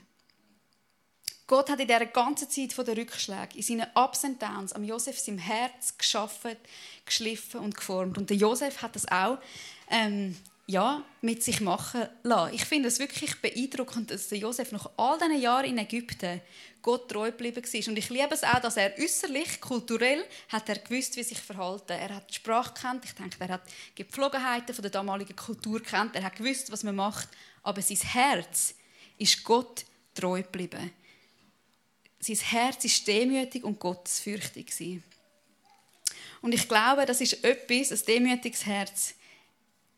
Gott 1.48 1.72
hat 1.72 1.80
in 1.80 1.88
dieser 1.88 2.06
ganzen 2.06 2.48
Zeit 2.48 2.88
der 2.88 2.96
Rückschläge, 2.96 3.56
in 3.56 3.64
seinen 3.64 3.88
Ups 3.96 4.24
und 4.24 4.40
Downs, 4.40 4.72
am 4.74 4.84
Josef 4.84 5.18
sein 5.18 5.40
Herz 5.40 5.98
geschaffen, 5.98 6.56
geschliffen 7.04 7.62
und 7.62 7.76
geformt. 7.76 8.20
Und 8.20 8.30
der 8.30 8.38
Josef 8.38 8.84
hat 8.84 8.96
das 8.96 9.08
auch 9.08 9.40
ähm, 9.90 10.38
ja, 10.72 11.04
mit 11.22 11.44
sich 11.44 11.60
machen 11.60 12.08
lassen. 12.24 12.56
Ich 12.56 12.66
finde 12.66 12.88
es 12.88 13.00
wirklich 13.00 13.40
beeindruckend, 13.42 14.10
dass 14.10 14.30
Josef 14.32 14.72
nach 14.72 14.90
all 14.98 15.18
diesen 15.18 15.42
Jahren 15.42 15.66
in 15.66 15.78
Ägypten 15.78 16.42
Gott 16.82 17.10
treu 17.10 17.30
geblieben 17.30 17.64
war. 17.64 17.88
Und 17.90 17.98
ich 17.98 18.10
liebe 18.10 18.34
es 18.34 18.44
auch, 18.44 18.60
dass 18.60 18.78
er 18.78 18.98
äußerlich, 18.98 19.62
kulturell, 19.62 20.24
hat 20.50 20.70
er 20.70 20.80
gewusst, 20.80 21.16
wie 21.18 21.24
sich 21.24 21.38
verhalten. 21.38 21.92
Er 21.92 22.16
hat 22.16 22.30
die 22.30 22.36
Sprache 22.36 22.74
kennt. 22.74 23.06
Ich 23.06 23.14
denke, 23.14 23.36
er 23.40 23.50
hat 23.50 23.62
die 23.68 24.04
Gepflogenheiten 24.04 24.82
der 24.82 24.90
damaligen 24.90 25.36
Kultur 25.36 25.84
kennt. 25.84 26.16
Er 26.16 26.24
hat 26.24 26.36
gewusst, 26.36 26.72
was 26.72 26.84
man 26.84 26.96
macht. 26.96 27.30
Aber 27.64 27.82
sein 27.82 27.98
Herz 27.98 28.74
ist 29.18 29.44
Gott 29.44 29.86
treu 30.16 30.42
geblieben. 30.42 30.92
Sein 32.20 32.38
Herz 32.38 32.86
ist 32.86 33.06
demütig 33.08 33.64
und 33.64 33.80
gottesfürchtig 33.80 35.02
Und 36.42 36.54
ich 36.54 36.68
glaube, 36.68 37.06
das 37.06 37.20
ist 37.20 37.44
etwas, 37.44 37.92
ein 37.92 38.06
demütiges 38.06 38.66
Herz, 38.66 39.16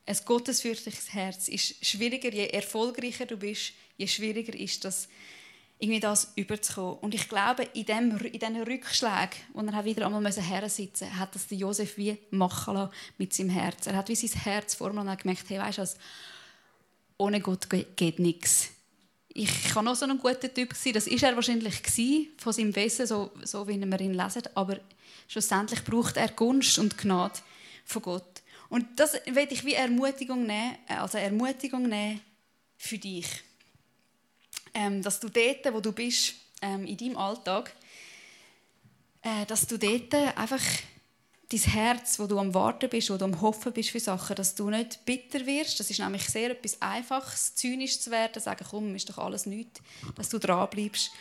ein 0.06 0.18
gottesfürchtiges 0.26 1.14
Herz 1.14 1.48
ist 1.48 1.86
schwieriger, 1.86 2.32
je 2.32 2.48
erfolgreicher 2.48 3.26
du 3.26 3.38
bist, 3.38 3.74
je 3.98 4.08
schwieriger 4.08 4.54
ist 4.54 4.84
das, 4.84 5.08
irgendwie 5.80 6.00
das 6.00 6.34
überzukommen. 6.36 7.00
Und 7.00 7.16
ich 7.16 7.30
glaube, 7.30 7.64
in, 7.74 7.86
dem, 7.86 8.18
in 8.18 8.40
diesen 8.40 8.64
Rückschlägen, 8.64 9.40
wo 9.54 9.62
er 9.62 9.86
wieder 9.86 10.06
einmal 10.06 10.32
hersitzen 10.32 11.08
musste, 11.08 11.20
hat 11.20 11.36
das 11.36 11.46
Josef 11.50 11.98
wie 11.98 12.18
machen 12.32 12.74
lassen 12.74 12.94
mit 13.18 13.34
seinem 13.34 13.50
Herz. 13.50 13.88
Er 13.88 13.96
hat 13.96 14.10
wie 14.10 14.16
sein 14.16 14.42
Herz 14.42 14.76
vor 14.76 14.92
und 14.92 15.18
gemerkt, 15.18 15.50
hey, 15.50 15.60
weißt 15.60 15.78
du 15.78 15.88
ohne 17.18 17.40
Gott 17.40 17.68
geht 17.70 18.20
nichts. 18.20 18.70
Ich 19.30 19.70
kann 19.70 19.88
auch 19.88 19.96
so 19.96 20.06
ein 20.06 20.20
guter 20.20 20.54
Typ 20.54 20.74
sein, 20.76 20.94
das 20.94 21.08
ist 21.08 21.24
er 21.24 21.36
wahrscheinlich 21.36 21.82
von 22.38 22.54
seinem 22.54 22.76
Wesen, 22.76 23.08
so, 23.08 23.32
so 23.44 23.68
wie 23.68 23.80
wir 23.80 24.02
ihn 24.02 24.14
lesen, 24.14 24.44
aber 24.54 24.80
schlussendlich 25.28 25.84
braucht 25.84 26.18
er 26.18 26.30
Gunst 26.30 26.78
und 26.78 26.98
Gnade 26.98 27.40
von 27.86 28.02
Gott. 28.02 28.33
Und 28.74 29.00
das 29.00 29.14
will 29.14 29.48
ich 29.52 29.64
wie 29.66 29.76
Ermutigung 29.76 30.48
nehmen, 30.48 30.76
äh, 30.88 30.96
also 30.96 31.20
Ermutigung 31.20 31.84
nehmen 31.84 32.20
für 32.76 32.98
dich. 32.98 33.28
Ähm, 34.74 35.04
dass 35.04 35.20
du 35.20 35.30
dort, 35.30 35.72
wo 35.72 35.80
du 35.80 35.92
bist, 35.92 36.34
ähm, 36.60 36.84
in 36.88 36.98
deinem 36.98 37.16
Alltag, 37.16 37.72
äh, 39.22 39.46
dass 39.46 39.68
du 39.68 39.78
dort 39.78 40.16
einfach 40.16 40.60
dein 41.52 41.60
Herz, 41.60 42.18
wo 42.18 42.26
du 42.26 42.40
am 42.40 42.52
Warten 42.56 42.90
bist, 42.90 43.12
wo 43.12 43.18
du 43.18 43.26
am 43.26 43.42
Hoffen 43.42 43.74
bist 43.74 43.92
für 43.92 44.00
Sachen, 44.00 44.36
dass 44.36 44.56
du 44.56 44.72
nicht 44.72 45.06
bitter 45.06 45.46
wirst. 45.46 45.80
Das 45.80 45.92
ist 45.92 46.00
nämlich 46.00 46.24
sehr 46.24 46.50
etwas 46.50 46.82
Einfaches, 46.82 47.54
zynisch 47.54 48.00
zu 48.00 48.10
werden, 48.10 48.42
sagen, 48.42 48.66
komm, 48.68 48.96
ist 48.96 49.08
doch 49.08 49.20
alles 49.20 49.46
nichts, 49.46 49.82
dass 50.16 50.30
du 50.30 50.40
dranbleibst 50.40 51.12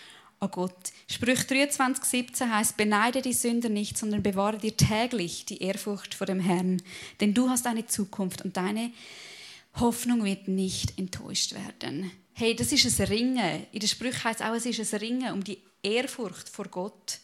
an 0.43 0.51
Gott. 0.51 0.93
Sprüch 1.09 1.47
23, 1.47 2.05
17 2.05 2.53
heißt, 2.53 2.77
beneide 2.77 3.23
die 3.23 3.33
Sünder 3.33 3.69
nicht, 3.69 3.97
sondern 3.97 4.23
bewahre 4.23 4.59
dir 4.59 4.77
täglich 4.77 5.45
die 5.47 5.63
Ehrfurcht 5.63 6.15
vor 6.15 6.27
dem 6.27 6.41
Herrn. 6.41 6.83
Denn 7.21 7.33
du 7.33 7.49
hast 7.49 7.67
eine 7.67 7.87
Zukunft 7.87 8.43
und 8.43 8.57
deine 8.57 8.91
Hoffnung 9.79 10.25
wird 10.25 10.49
nicht 10.49 10.99
enttäuscht 10.99 11.55
werden. 11.55 12.11
Hey, 12.35 12.57
das 12.57 12.73
ist 12.73 13.01
ein 13.01 13.07
Ringen. 13.07 13.67
In 13.73 13.81
der 13.81 13.87
Sprüche 13.87 14.25
heißt 14.25 14.41
es 14.41 14.47
auch, 14.47 14.55
es 14.55 14.67
ist 14.67 14.93
ein 14.93 15.01
Ringen 15.01 15.33
um 15.33 15.45
die 15.45 15.59
Ehrfurcht 15.83 16.49
vor 16.49 16.67
Gott 16.67 17.21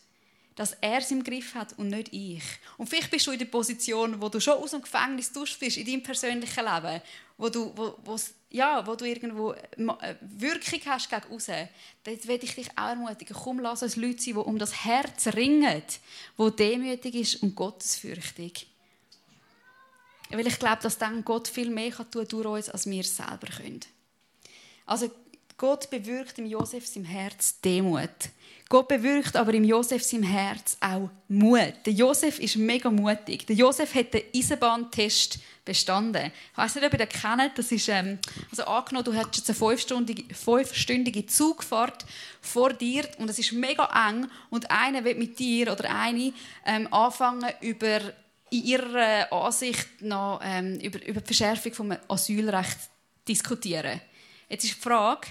dass 0.59 0.77
er 0.81 0.99
es 0.99 1.13
im 1.13 1.23
Griff 1.23 1.55
hat 1.55 1.79
und 1.79 1.87
nicht 1.87 2.13
ich. 2.13 2.43
Und 2.79 2.89
vielleicht 2.89 3.13
bist 3.13 3.29
du 3.29 3.31
in 3.31 3.39
der 3.39 3.47
Position, 3.47 4.21
wo 4.21 4.29
du 4.29 4.41
schon 4.41 4.55
aus 4.55 4.73
dem 4.73 4.83
Gefängnis 4.83 5.33
bist 5.33 5.77
in 5.77 5.87
deinem 5.87 6.03
persönlichen 6.03 6.65
Leben, 6.65 7.01
wo 7.37 7.49
du, 7.49 7.73
wo, 7.77 8.19
ja, 8.51 8.87
wo 8.87 8.95
du 8.95 9.05
irgendwo 9.05 9.53
äh, 9.53 10.15
Wirkung 10.21 10.81
hast 10.87 11.11
gegen 11.11 11.23
raus. 11.31 11.47
Dort 12.05 12.27
will 12.27 12.41
ich 12.43 12.55
dich 12.55 12.71
auch 12.77 12.89
ermutigen. 12.89 13.37
Komm, 13.37 13.61
lass 13.61 13.83
uns 13.83 13.97
Leute 13.97 14.23
sein, 14.23 14.35
die 14.35 14.41
um 14.41 14.59
das 14.59 14.85
Herz 14.85 15.29
ringen, 15.29 15.83
wo 16.37 16.49
demütig 16.51 17.15
ist 17.15 17.43
und 17.43 17.55
gottesfürchtig. 17.55 18.67
Weil 20.31 20.47
ich 20.47 20.59
glaube, 20.59 20.83
dass 20.83 20.99
dann 20.99 21.25
Gott 21.25 21.49
viel 21.49 21.71
mehr 21.71 21.91
kann 21.91 22.11
tun 22.11 22.27
durch 22.29 22.47
uns, 22.47 22.69
als 22.69 22.89
wir 22.89 23.05
selber 23.05 23.49
können. 23.55 23.81
Also 24.87 25.11
Gott 25.57 25.91
bewirkt 25.91 26.39
im 26.39 26.47
Josef 26.47 26.87
sein 26.87 27.05
Herz 27.05 27.61
Demut. 27.61 28.31
Gott 28.71 28.89
bewirkt 28.89 29.35
aber 29.35 29.55
im 29.55 29.65
Josef 29.65 30.03
seinem 30.03 30.25
Herz 30.25 30.77
auch 30.81 31.09
Mut. 31.29 31.73
Der 31.87 31.93
Josef 31.95 32.39
ist 32.39 32.57
mega 32.57 32.91
mutig. 32.91 33.47
Der 33.47 33.57
Josef 33.57 33.95
hat 33.95 34.13
den 34.13 34.25
Eisenbahntest 34.35 35.39
bestanden. 35.65 36.31
Ich 36.53 36.59
weiß 36.59 36.75
nicht, 36.75 36.85
ob 36.85 36.93
ihr 36.93 37.07
den 37.07 37.09
kennt. 37.09 37.57
Das 37.57 37.73
ist, 37.73 37.89
ähm, 37.89 38.19
also 38.51 38.65
angenommen, 38.65 39.05
du 39.07 39.15
hast 39.15 39.37
jetzt 39.39 39.49
eine 39.49 39.57
fünfstündige, 39.57 40.35
fünfstündige 40.35 41.25
Zugfahrt 41.25 42.05
vor 42.43 42.75
dir 42.75 43.09
und 43.17 43.31
es 43.31 43.39
ist 43.39 43.53
mega 43.53 43.89
eng 44.09 44.29
und 44.51 44.71
einer 44.71 45.03
wird 45.03 45.19
mit 45.19 45.39
dir 45.39 45.73
oder 45.73 45.89
eine 45.89 46.35
ähm, 46.67 46.93
anfangen 46.93 47.51
über 47.63 48.01
in 48.51 48.65
ihrer 48.65 49.33
Ansicht 49.33 50.01
noch 50.01 50.41
ähm, 50.43 50.79
über, 50.81 51.05
über 51.07 51.21
die 51.21 51.35
Verschärfung 51.35 51.89
des 51.89 51.99
Asylrechts 52.09 52.91
diskutieren. 53.27 54.01
Jetzt 54.49 54.65
ist 54.65 54.77
die 54.77 54.81
Frage, 54.81 55.29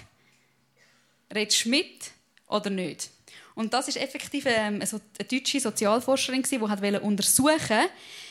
redest 1.33 1.65
du 1.65 1.69
mit 1.69 2.11
oder 2.47 2.69
nicht? 2.69 3.09
Und 3.57 3.73
das 3.73 3.87
ist 3.87 3.97
effektiv 3.97 4.45
ähm, 4.45 4.75
eine, 4.75 4.83
eine 4.83 5.27
deutsche 5.27 5.59
Sozialforscherin, 5.59 6.43
die 6.43 6.61
wollte 6.61 7.01
untersuchen, 7.01 7.87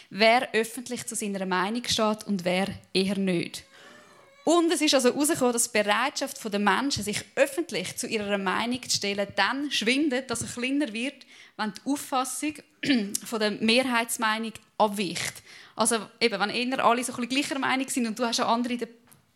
wer 0.08 0.54
öffentlich 0.54 1.04
zu 1.04 1.16
seiner 1.16 1.44
Meinung 1.44 1.82
steht 1.84 2.22
und 2.28 2.44
wer 2.44 2.68
eher 2.94 3.18
nicht. 3.18 3.64
Und 4.44 4.70
es 4.70 4.80
ist 4.82 4.94
also 4.94 5.08
herausgekommen, 5.08 5.52
dass 5.52 5.72
die 5.72 5.82
Bereitschaft 5.82 6.52
der 6.52 6.60
Menschen, 6.60 7.02
sich 7.02 7.24
öffentlich 7.34 7.96
zu 7.96 8.06
ihrer 8.06 8.38
Meinung 8.38 8.80
zu 8.84 8.98
stellen, 8.98 9.26
dann 9.34 9.68
schwindet, 9.72 10.30
dass 10.30 10.42
es 10.42 10.54
kleiner 10.54 10.92
wird, 10.92 11.26
wenn 11.56 11.72
die 11.72 11.90
Auffassung 11.90 12.54
von 13.24 13.40
der 13.40 13.50
Mehrheitsmeinung 13.50 14.52
abweicht. 14.78 15.42
Also 15.74 16.06
eben, 16.20 16.38
wenn 16.38 16.50
eher 16.50 16.84
alle 16.84 17.02
so 17.02 17.12
ein 17.12 17.28
gleicher 17.28 17.58
Meinung 17.58 17.88
sind 17.88 18.06
und 18.06 18.16
du 18.16 18.24
hast 18.24 18.38
eine 18.38 18.48
andere, 18.48 18.78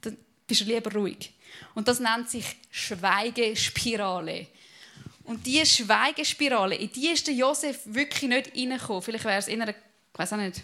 dann 0.02 0.16
bist 0.46 0.60
du 0.60 0.66
lieber 0.66 0.92
ruhig. 0.92 1.32
Und 1.74 1.88
das 1.88 1.98
nennt 1.98 2.30
sich 2.30 2.44
Schweigespirale. 2.70 4.46
Und 5.24 5.46
diese 5.46 5.66
Schweigespirale, 5.66 6.74
in 6.74 6.90
die 6.92 7.08
ist 7.08 7.26
der 7.26 7.34
Josef 7.34 7.80
wirklich 7.84 8.28
nicht 8.28 8.56
reingekommen. 8.56 9.02
Vielleicht 9.02 9.24
wäre 9.24 9.38
es 9.38 9.48
in 9.48 9.62
einer, 9.62 9.72
ich 9.72 10.18
weiß 10.18 10.32
auch 10.32 10.38
nicht, 10.38 10.62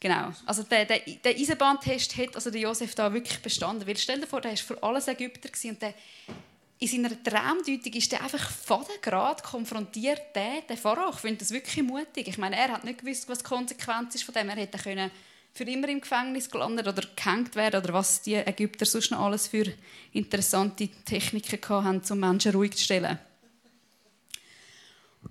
Genau. 0.00 0.32
Also 0.46 0.62
der, 0.62 0.86
der, 0.86 1.00
der 1.00 1.36
Eisenbahntest 1.36 2.16
hat 2.16 2.34
also 2.34 2.50
der 2.50 2.62
Josef 2.62 2.94
da 2.94 3.12
wirklich 3.12 3.38
bestanden. 3.40 3.86
Weil 3.86 3.98
stell 3.98 4.18
dir 4.18 4.26
vor, 4.26 4.40
der 4.40 4.52
war 4.52 4.56
für 4.56 4.82
alles 4.82 5.08
Ägypter 5.08 5.50
und 5.68 5.82
der, 5.82 5.92
in 6.78 6.88
seiner 6.88 7.22
Traumdeutung 7.22 7.92
ist 7.92 8.10
er 8.14 8.22
einfach 8.22 8.50
Fadengrad 8.50 9.42
konfrontiert 9.42 10.34
der, 10.34 10.62
der 10.66 10.78
Pharao. 10.78 11.10
Ich 11.10 11.16
finde 11.16 11.40
das 11.40 11.50
wirklich 11.50 11.84
mutig. 11.84 12.26
Ich 12.28 12.38
meine, 12.38 12.56
er 12.56 12.70
hat 12.70 12.84
nicht 12.84 13.00
gewusst, 13.00 13.28
was 13.28 13.38
die 13.38 13.44
Konsequenz 13.44 14.14
ist 14.14 14.24
von 14.24 14.32
dem. 14.32 14.48
Er 14.48 14.56
hätte 14.56 14.78
können 14.78 15.10
für 15.52 15.64
immer 15.64 15.88
im 15.88 16.00
Gefängnis 16.00 16.50
gelandet 16.50 16.86
oder 16.86 17.02
gehängt 17.16 17.54
werden 17.54 17.82
oder 17.82 17.92
was 17.92 18.22
die 18.22 18.34
Ägypter 18.34 18.86
sonst 18.86 19.10
noch 19.10 19.20
alles 19.20 19.48
für 19.48 19.64
interessante 20.12 20.88
Techniken 21.04 21.58
haben, 21.68 22.02
um 22.08 22.20
Menschen 22.20 22.52
ruhig 22.52 22.76
zu 22.76 22.84
stellen. 22.84 23.18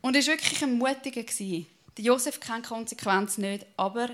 Und 0.02 0.16
er 0.16 0.22
war 0.22 0.34
wirklich 0.34 0.64
ein 0.64 0.78
Mutiger. 0.78 1.24
Der 1.98 2.06
Josef 2.06 2.40
kennt 2.40 2.68
Konsequenz 2.68 3.38
nicht, 3.38 3.66
aber 3.76 4.10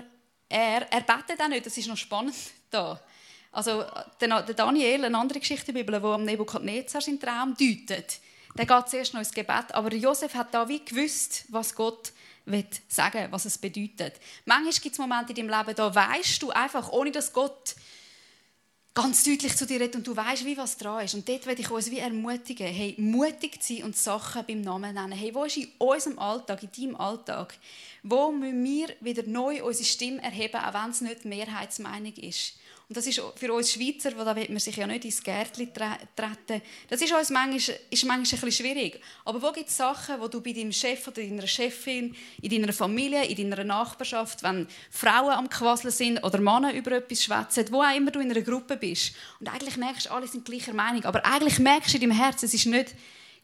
er, 0.48 0.90
er 0.90 1.00
betet 1.00 1.40
auch 1.40 1.48
nicht. 1.48 1.66
Das 1.66 1.76
ist 1.76 1.88
noch 1.88 1.96
spannend 1.96 2.34
da. 2.70 3.00
Also 3.52 3.84
der, 4.20 4.42
Daniel, 4.42 5.04
eine 5.04 5.18
andere 5.18 5.40
Geschichte 5.40 5.72
der 5.72 5.80
Bibel, 5.80 6.02
wo 6.02 6.12
am 6.12 6.24
Nebukadnezar 6.24 7.00
seinen 7.00 7.20
Traum 7.20 7.54
deutet, 7.58 8.20
der 8.56 8.66
geht 8.66 8.88
zuerst 8.88 9.14
noch 9.14 9.20
ins 9.20 9.32
Gebet. 9.32 9.72
Aber 9.72 9.92
Josef 9.94 10.34
hat 10.34 10.52
da 10.52 10.68
wie 10.68 10.84
gewusst, 10.84 11.44
was 11.48 11.74
Gott 11.74 12.12
sagen, 12.88 13.28
was 13.30 13.44
es 13.44 13.58
bedeutet. 13.58 14.14
Manchmal 14.44 14.72
gibt 14.72 14.92
es 14.92 14.98
Momente 14.98 15.32
in 15.32 15.48
deinem 15.48 15.58
Leben, 15.58 15.76
da 15.76 15.94
weißt 15.94 16.42
du 16.42 16.50
einfach, 16.50 16.90
ohne 16.92 17.10
dass 17.10 17.32
Gott 17.32 17.74
ganz 18.96 19.24
deutlich 19.24 19.54
zu 19.54 19.66
dir 19.66 19.78
redet 19.78 19.96
und 19.96 20.06
du 20.06 20.16
weißt, 20.16 20.46
wie 20.46 20.56
was 20.56 20.78
dran 20.78 21.04
ist. 21.04 21.14
Und 21.14 21.28
dort 21.28 21.44
will 21.46 21.60
ich 21.60 21.70
uns 21.70 21.90
wie 21.90 21.98
ermutigen, 21.98 22.66
hey, 22.66 22.94
mutig 22.96 23.62
zu 23.62 23.74
sein 23.74 23.84
und 23.84 23.94
Sachen 23.94 24.46
beim 24.46 24.62
Namen 24.62 24.94
nennen. 24.94 25.12
Hey, 25.12 25.34
wo 25.34 25.44
ist 25.44 25.58
in 25.58 25.68
unserem 25.76 26.18
Alltag, 26.18 26.62
in 26.62 26.70
deinem 26.72 26.96
Alltag, 26.96 27.58
wo 28.02 28.32
müssen 28.32 28.64
wir 28.64 28.88
wieder 29.00 29.22
neu 29.24 29.62
unsere 29.62 29.84
Stimme 29.84 30.22
erheben, 30.22 30.56
auch 30.56 30.72
wenn 30.72 30.90
es 30.90 31.02
nicht 31.02 31.24
die 31.24 31.28
Mehrheitsmeinung 31.28 32.14
ist? 32.14 32.54
Und 32.88 32.96
das 32.96 33.06
ist 33.08 33.20
für 33.34 33.52
uns 33.52 33.72
Schweizer, 33.72 34.16
wo 34.16 34.22
da 34.22 34.36
will 34.36 34.46
man 34.48 34.60
sich 34.60 34.76
ja 34.76 34.86
nicht 34.86 35.04
ins 35.04 35.20
Gärtchen 35.20 35.72
treten. 35.74 36.62
Das 36.88 37.02
ist 37.02 37.12
uns 37.12 37.30
manchmal, 37.30 37.56
ist 37.90 38.04
manchmal 38.04 38.16
ein 38.16 38.22
bisschen 38.22 38.52
schwierig. 38.52 39.00
Aber 39.24 39.42
wo 39.42 39.50
gibt 39.50 39.68
es 39.68 39.76
Sachen, 39.76 40.20
wo 40.20 40.28
du 40.28 40.40
bei 40.40 40.52
deinem 40.52 40.70
Chef 40.70 41.04
oder 41.08 41.20
deiner 41.20 41.48
Chefin, 41.48 42.14
in 42.40 42.50
deiner 42.50 42.72
Familie, 42.72 43.24
in 43.24 43.50
deiner 43.50 43.64
Nachbarschaft, 43.64 44.44
wenn 44.44 44.68
Frauen 44.88 45.30
am 45.30 45.50
Quasseln 45.50 45.90
sind 45.90 46.22
oder 46.22 46.38
Männer 46.38 46.72
über 46.74 46.92
etwas 46.92 47.24
schwätzen, 47.24 47.64
wo 47.72 47.82
auch 47.82 47.96
immer 47.96 48.12
du 48.12 48.20
in 48.20 48.30
einer 48.30 48.42
Gruppe 48.42 48.76
bist 48.76 49.16
und 49.40 49.48
eigentlich 49.48 49.76
merkst, 49.76 50.08
alle 50.08 50.28
sind 50.28 50.44
gleicher 50.44 50.72
Meinung, 50.72 51.04
aber 51.06 51.26
eigentlich 51.26 51.58
merkst 51.58 51.92
du 51.92 51.98
in 51.98 52.08
deinem 52.08 52.16
Herzen, 52.16 52.44
es 52.44 52.54
ist 52.54 52.66
nicht, 52.66 52.94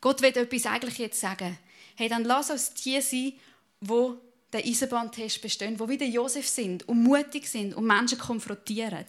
Gott 0.00 0.22
will 0.22 0.36
etwas 0.36 0.66
eigentlich 0.66 0.98
jetzt 0.98 1.20
sagen. 1.20 1.58
Hey, 1.96 2.08
dann 2.08 2.22
lass 2.22 2.50
uns 2.50 2.74
die 2.74 3.00
sein, 3.00 3.32
wo 3.80 4.18
der 4.52 4.64
Eisenbahntest 4.64 5.42
bestehen, 5.42 5.80
wo 5.80 5.88
wie 5.88 5.98
der 5.98 6.08
Josef 6.08 6.46
sind 6.46 6.88
und 6.88 7.02
mutig 7.02 7.48
sind 7.48 7.74
und 7.74 7.86
Menschen 7.86 8.18
konfrontieren 8.18 9.04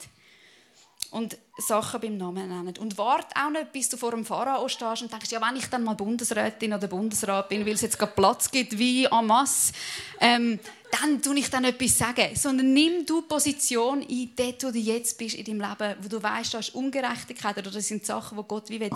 und 1.13 1.37
Sachen 1.57 2.01
beim 2.01 2.17
Namen 2.17 2.49
nennen. 2.49 2.77
Und 2.79 2.97
warte 2.97 3.35
auch 3.35 3.51
nicht, 3.51 3.71
bis 3.71 3.87
du 3.87 3.97
vor 3.97 4.11
dem 4.11 4.25
Pharao 4.25 4.67
stehst 4.67 5.03
und 5.03 5.11
denkst, 5.11 5.31
ja, 5.31 5.39
wenn 5.39 5.55
ich 5.55 5.67
dann 5.67 5.83
mal 5.83 5.93
Bundesrätin 5.93 6.73
oder 6.73 6.87
Bundesrat 6.87 7.49
bin, 7.49 7.65
weil 7.65 7.73
es 7.73 7.81
jetzt 7.81 7.99
gerade 7.99 8.13
Platz 8.13 8.49
gibt 8.49 8.77
wie 8.79 9.05
en 9.05 9.27
masse, 9.27 9.73
ähm, 10.19 10.59
dann 10.91 11.21
tue 11.21 11.37
ich 11.37 11.51
dann 11.51 11.65
etwas 11.65 11.99
sagen. 11.99 12.35
Sondern 12.35 12.73
nimm 12.73 13.05
du 13.05 13.21
Position 13.21 14.01
ein, 14.01 14.31
dort, 14.35 14.63
wo 14.63 14.71
du 14.71 14.79
jetzt 14.79 15.15
bist 15.19 15.35
in 15.35 15.45
deinem 15.45 15.61
Leben, 15.61 15.95
wo 16.01 16.07
du 16.07 16.21
weißt, 16.21 16.55
da 16.55 16.59
ist 16.59 16.73
Ungerechtigkeit 16.73 17.57
oder 17.59 17.69
das 17.69 17.87
sind 17.87 18.03
Sachen, 18.05 18.35
wo 18.35 18.43
Gott 18.43 18.71
wie 18.71 18.79
will, 18.79 18.89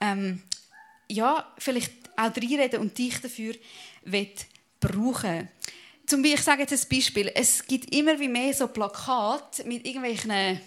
ähm, 0.00 0.42
ja, 1.08 1.46
vielleicht 1.58 1.92
auch 2.16 2.36
reinreden 2.36 2.80
und 2.80 2.98
dich 2.98 3.20
dafür 3.20 3.54
will 4.04 4.28
brauchen. 4.80 5.48
Zum 6.06 6.20
Beispiel, 6.20 6.38
ich 6.38 6.44
sage 6.44 6.62
jetzt 6.62 6.72
ein 6.72 6.88
Beispiel. 6.90 7.30
Es 7.32 7.64
gibt 7.64 7.94
immer 7.94 8.18
wie 8.18 8.28
mehr 8.28 8.52
so 8.52 8.66
Plakate 8.66 9.64
mit 9.64 9.86
irgendwelchen 9.86 10.60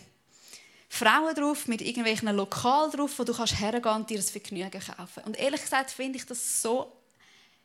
Frauen 0.90 1.36
drauf, 1.36 1.68
mit 1.68 1.82
irgendwelchen 1.82 2.34
Lokalen 2.36 2.92
drauf, 2.92 3.12
wo 3.18 3.24
du 3.24 3.34
kannst 3.34 3.60
hergehen 3.60 3.96
und 3.96 4.10
dir 4.10 4.18
das 4.18 4.30
Vergnügen 4.30 4.72
kaufen. 4.72 5.24
Und 5.26 5.38
ehrlich 5.38 5.62
gesagt 5.62 5.92
finde 5.92 6.18
ich 6.18 6.26
das 6.26 6.62
so 6.62 6.92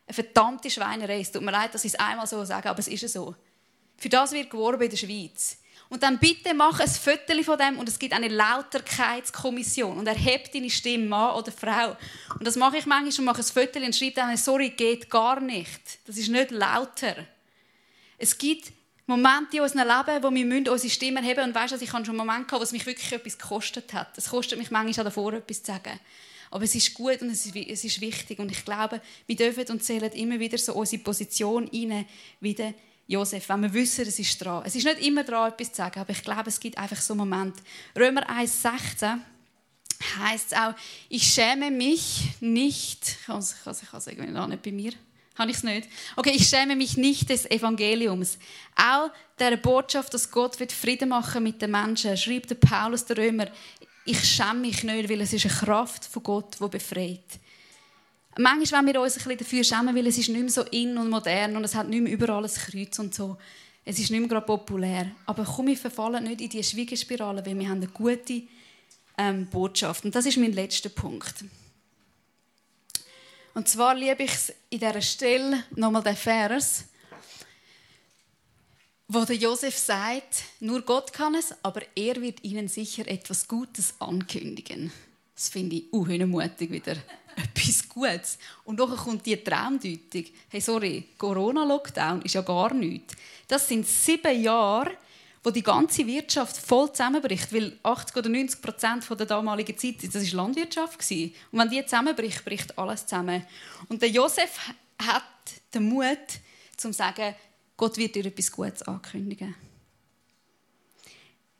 eine 0.05 0.13
verdammte 0.13 0.69
Schweinerei. 0.69 1.21
Es 1.21 1.31
tut 1.31 1.41
mir 1.41 1.51
leid, 1.51 1.73
dass 1.73 1.85
ich 1.85 1.93
es 1.93 1.99
einmal 1.99 2.27
so 2.27 2.43
sage, 2.43 2.69
aber 2.69 2.79
es 2.79 2.87
ist 2.87 3.07
so. 3.09 3.35
Für 3.97 4.09
das 4.09 4.31
wird 4.31 4.49
geworben 4.49 4.83
in 4.83 4.89
der 4.89 4.97
Schweiz. 4.97 5.57
Und 5.89 6.01
dann 6.01 6.17
bitte 6.17 6.53
mach 6.53 6.79
ein 6.79 6.87
Foto 6.87 7.43
von 7.43 7.57
dem 7.57 7.77
und 7.77 7.87
es 7.87 7.99
gibt 7.99 8.13
eine 8.13 8.27
Lauterkeitskommission 8.27 9.97
und 9.97 10.07
erhebt 10.07 10.53
deine 10.55 10.69
Stimme, 10.69 11.05
Mann 11.05 11.35
oder 11.35 11.51
Frau. 11.51 11.95
Und 12.37 12.47
das 12.47 12.55
mache 12.55 12.77
ich 12.77 12.85
manchmal 12.85 13.19
und 13.19 13.25
mache 13.25 13.41
ein 13.41 13.43
Foto 13.43 13.79
und 13.79 13.95
schreibe 13.95 14.15
dann, 14.15 14.35
sorry, 14.35 14.71
geht 14.71 15.09
gar 15.09 15.39
nicht. 15.39 15.99
Das 16.07 16.17
ist 16.17 16.29
nicht 16.29 16.51
lauter. 16.51 17.15
Es 18.17 18.37
gibt 18.37 18.71
Momente 19.05 19.57
in 19.57 19.63
unserem 19.63 19.87
Leben, 19.87 20.23
wo 20.23 20.31
wir 20.31 20.71
unsere 20.71 20.89
Stimme 20.89 21.19
erheben 21.19 21.43
Und 21.43 21.55
weißt 21.55 21.73
du, 21.73 21.83
ich 21.83 21.91
habe 21.91 22.05
schon 22.05 22.15
Momente 22.15 22.45
gehabt, 22.45 22.61
wo 22.61 22.63
es 22.63 22.71
mich 22.71 22.85
wirklich 22.85 23.11
etwas 23.11 23.37
gekostet 23.37 23.93
hat. 23.93 24.17
Es 24.17 24.29
kostet 24.29 24.57
mich 24.57 24.71
manchmal 24.71 25.03
davor, 25.03 25.33
etwas 25.33 25.61
zu 25.61 25.71
sagen. 25.71 25.99
Aber 26.51 26.63
es 26.63 26.75
ist 26.75 26.93
gut 26.93 27.21
und 27.21 27.29
es 27.29 27.45
ist, 27.45 28.01
wichtig. 28.01 28.39
Und 28.39 28.51
ich 28.51 28.63
glaube, 28.63 29.01
wir 29.25 29.35
dürfen 29.35 29.65
und 29.69 29.83
zählen 29.83 30.11
immer 30.11 30.39
wieder 30.39 30.57
so 30.57 30.73
unsere 30.73 31.01
Position 31.01 31.67
rein, 31.67 32.05
wie 32.39 32.53
der 32.53 32.73
Josef, 33.07 33.49
wenn 33.49 33.61
wir 33.63 33.73
wissen, 33.73 34.07
es 34.07 34.19
ist 34.19 34.37
dran. 34.39 34.63
Es 34.65 34.75
ist 34.75 34.85
nicht 34.85 35.05
immer 35.05 35.23
dran, 35.23 35.51
etwas 35.51 35.71
zu 35.71 35.77
sagen, 35.77 35.99
aber 35.99 36.11
ich 36.11 36.23
glaube, 36.23 36.49
es 36.49 36.59
gibt 36.59 36.77
einfach 36.77 37.01
so 37.01 37.15
Momente. 37.15 37.61
Römer 37.97 38.29
1,16 38.29 39.19
heißt 40.19 40.51
es 40.51 40.57
auch, 40.57 40.73
ich 41.09 41.23
schäme 41.23 41.71
mich 41.71 42.29
nicht, 42.39 43.09
ich 43.09 43.25
kann 43.25 43.39
es 43.39 44.07
irgendwie 44.07 44.31
noch 44.31 44.47
nicht 44.47 44.61
bei 44.61 44.71
mir 44.71 44.93
habe 45.35 45.51
ich 45.51 45.57
es 45.57 45.63
nicht? 45.63 45.89
Okay, 46.15 46.33
ich 46.35 46.47
schäme 46.47 46.75
mich 46.75 46.97
nicht 46.97 47.29
des 47.29 47.49
Evangeliums. 47.49 48.37
Auch 48.75 49.09
der 49.39 49.57
Botschaft, 49.57 50.13
dass 50.13 50.29
Gott 50.29 50.59
wird 50.59 50.71
Frieden 50.71 51.09
machen 51.09 51.43
mit 51.43 51.61
den 51.61 51.71
Menschen, 51.71 52.15
schreibt 52.15 52.51
der 52.51 52.55
Paulus 52.55 53.05
der 53.05 53.17
Römer. 53.17 53.47
Ich 54.05 54.23
schäme 54.23 54.61
mich 54.61 54.83
nicht, 54.83 55.09
weil 55.09 55.21
es 55.21 55.33
ist 55.33 55.45
eine 55.45 55.53
Kraft 55.53 56.05
von 56.05 56.23
Gott, 56.23 56.57
die 56.61 56.67
befreit. 56.67 57.39
Manchmal, 58.37 58.85
wenn 58.85 58.93
wir 58.93 59.01
uns 59.01 59.13
ein 59.15 59.23
bisschen 59.23 59.37
dafür 59.37 59.63
schämen, 59.63 59.95
weil 59.95 60.07
es 60.07 60.17
ist 60.17 60.29
nicht 60.29 60.41
mehr 60.41 60.49
so 60.49 60.63
in 60.63 60.97
und 60.97 61.09
modern 61.09 61.55
und 61.55 61.63
es 61.63 61.75
hat 61.75 61.87
nicht 61.87 62.01
mehr 62.01 62.13
überall 62.13 62.43
ein 62.43 62.51
Kreuz 62.51 62.97
und 62.99 63.13
so. 63.13 63.37
Es 63.85 63.99
ist 63.99 64.11
nicht 64.11 64.19
mehr 64.19 64.29
gerade 64.29 64.45
populär. 64.45 65.11
Aber 65.25 65.43
komm, 65.43 65.67
wir 65.67 65.77
verfallen 65.77 66.23
nicht 66.23 66.41
in 66.41 66.49
diese 66.49 66.63
Schwiegespirale, 66.63 67.45
weil 67.45 67.57
wir 67.57 67.67
haben 67.67 67.77
eine 67.77 67.87
gute 67.87 68.43
ähm, 69.17 69.47
Botschaft. 69.47 70.05
Und 70.05 70.15
das 70.15 70.25
ist 70.25 70.37
mein 70.37 70.53
letzter 70.53 70.89
Punkt. 70.89 71.43
Und 73.53 73.67
zwar 73.67 73.95
liebe 73.95 74.23
ich 74.23 74.31
in 74.69 74.79
dieser 74.79 75.01
Stelle 75.01 75.63
nochmal 75.75 76.03
den 76.03 76.15
Vers, 76.15 76.85
wo 79.07 79.23
der 79.25 79.35
Josef 79.35 79.77
sagt, 79.77 80.43
nur 80.59 80.81
Gott 80.81 81.13
kann 81.13 81.35
es, 81.35 81.53
aber 81.61 81.81
er 81.95 82.19
wird 82.21 82.43
ihnen 82.43 82.67
sicher 82.67 83.07
etwas 83.07 83.47
Gutes 83.47 83.93
ankündigen. 83.99 84.91
Das 85.35 85.49
finde 85.49 85.75
ich 85.75 85.93
unmutig 85.93 86.71
wieder. 86.71 86.95
etwas 87.35 87.87
Gutes. 87.89 88.37
Und 88.63 88.79
dann 88.79 88.95
kommt 88.95 89.25
die 89.25 89.37
Traumdeutung. 89.37 90.25
Hey, 90.49 90.61
sorry, 90.61 91.09
Corona-Lockdown 91.17 92.21
ist 92.23 92.33
ja 92.35 92.41
gar 92.41 92.73
nichts. 92.73 93.15
Das 93.47 93.67
sind 93.67 93.87
sieben 93.87 94.41
Jahre, 94.41 94.97
wo 95.43 95.51
die 95.51 95.61
ganze 95.61 96.07
Wirtschaft 96.07 96.55
voll 96.55 96.91
zusammenbricht, 96.91 97.53
weil 97.53 97.77
80 97.83 98.15
oder 98.15 98.29
90 98.29 98.61
Prozent 98.61 99.09
der 99.09 99.25
damaligen 99.25 99.77
Zeit, 99.77 99.95
das 100.03 100.23
ist 100.23 100.33
Landwirtschaft. 100.33 100.99
Und 101.11 101.33
wenn 101.51 101.69
die 101.69 101.83
zusammenbricht, 101.83 102.45
bricht 102.45 102.77
alles 102.77 103.05
zusammen. 103.05 103.45
Und 103.89 104.01
der 104.01 104.09
Josef 104.09 104.57
hat 105.01 105.23
den 105.73 105.89
Mut, 105.89 106.17
zu 106.77 106.91
sagen, 106.91 107.35
Gott 107.77 107.97
wird 107.97 108.15
dir 108.15 108.25
etwas 108.25 108.51
Gutes 108.51 108.83
ankündigen. 108.83 109.55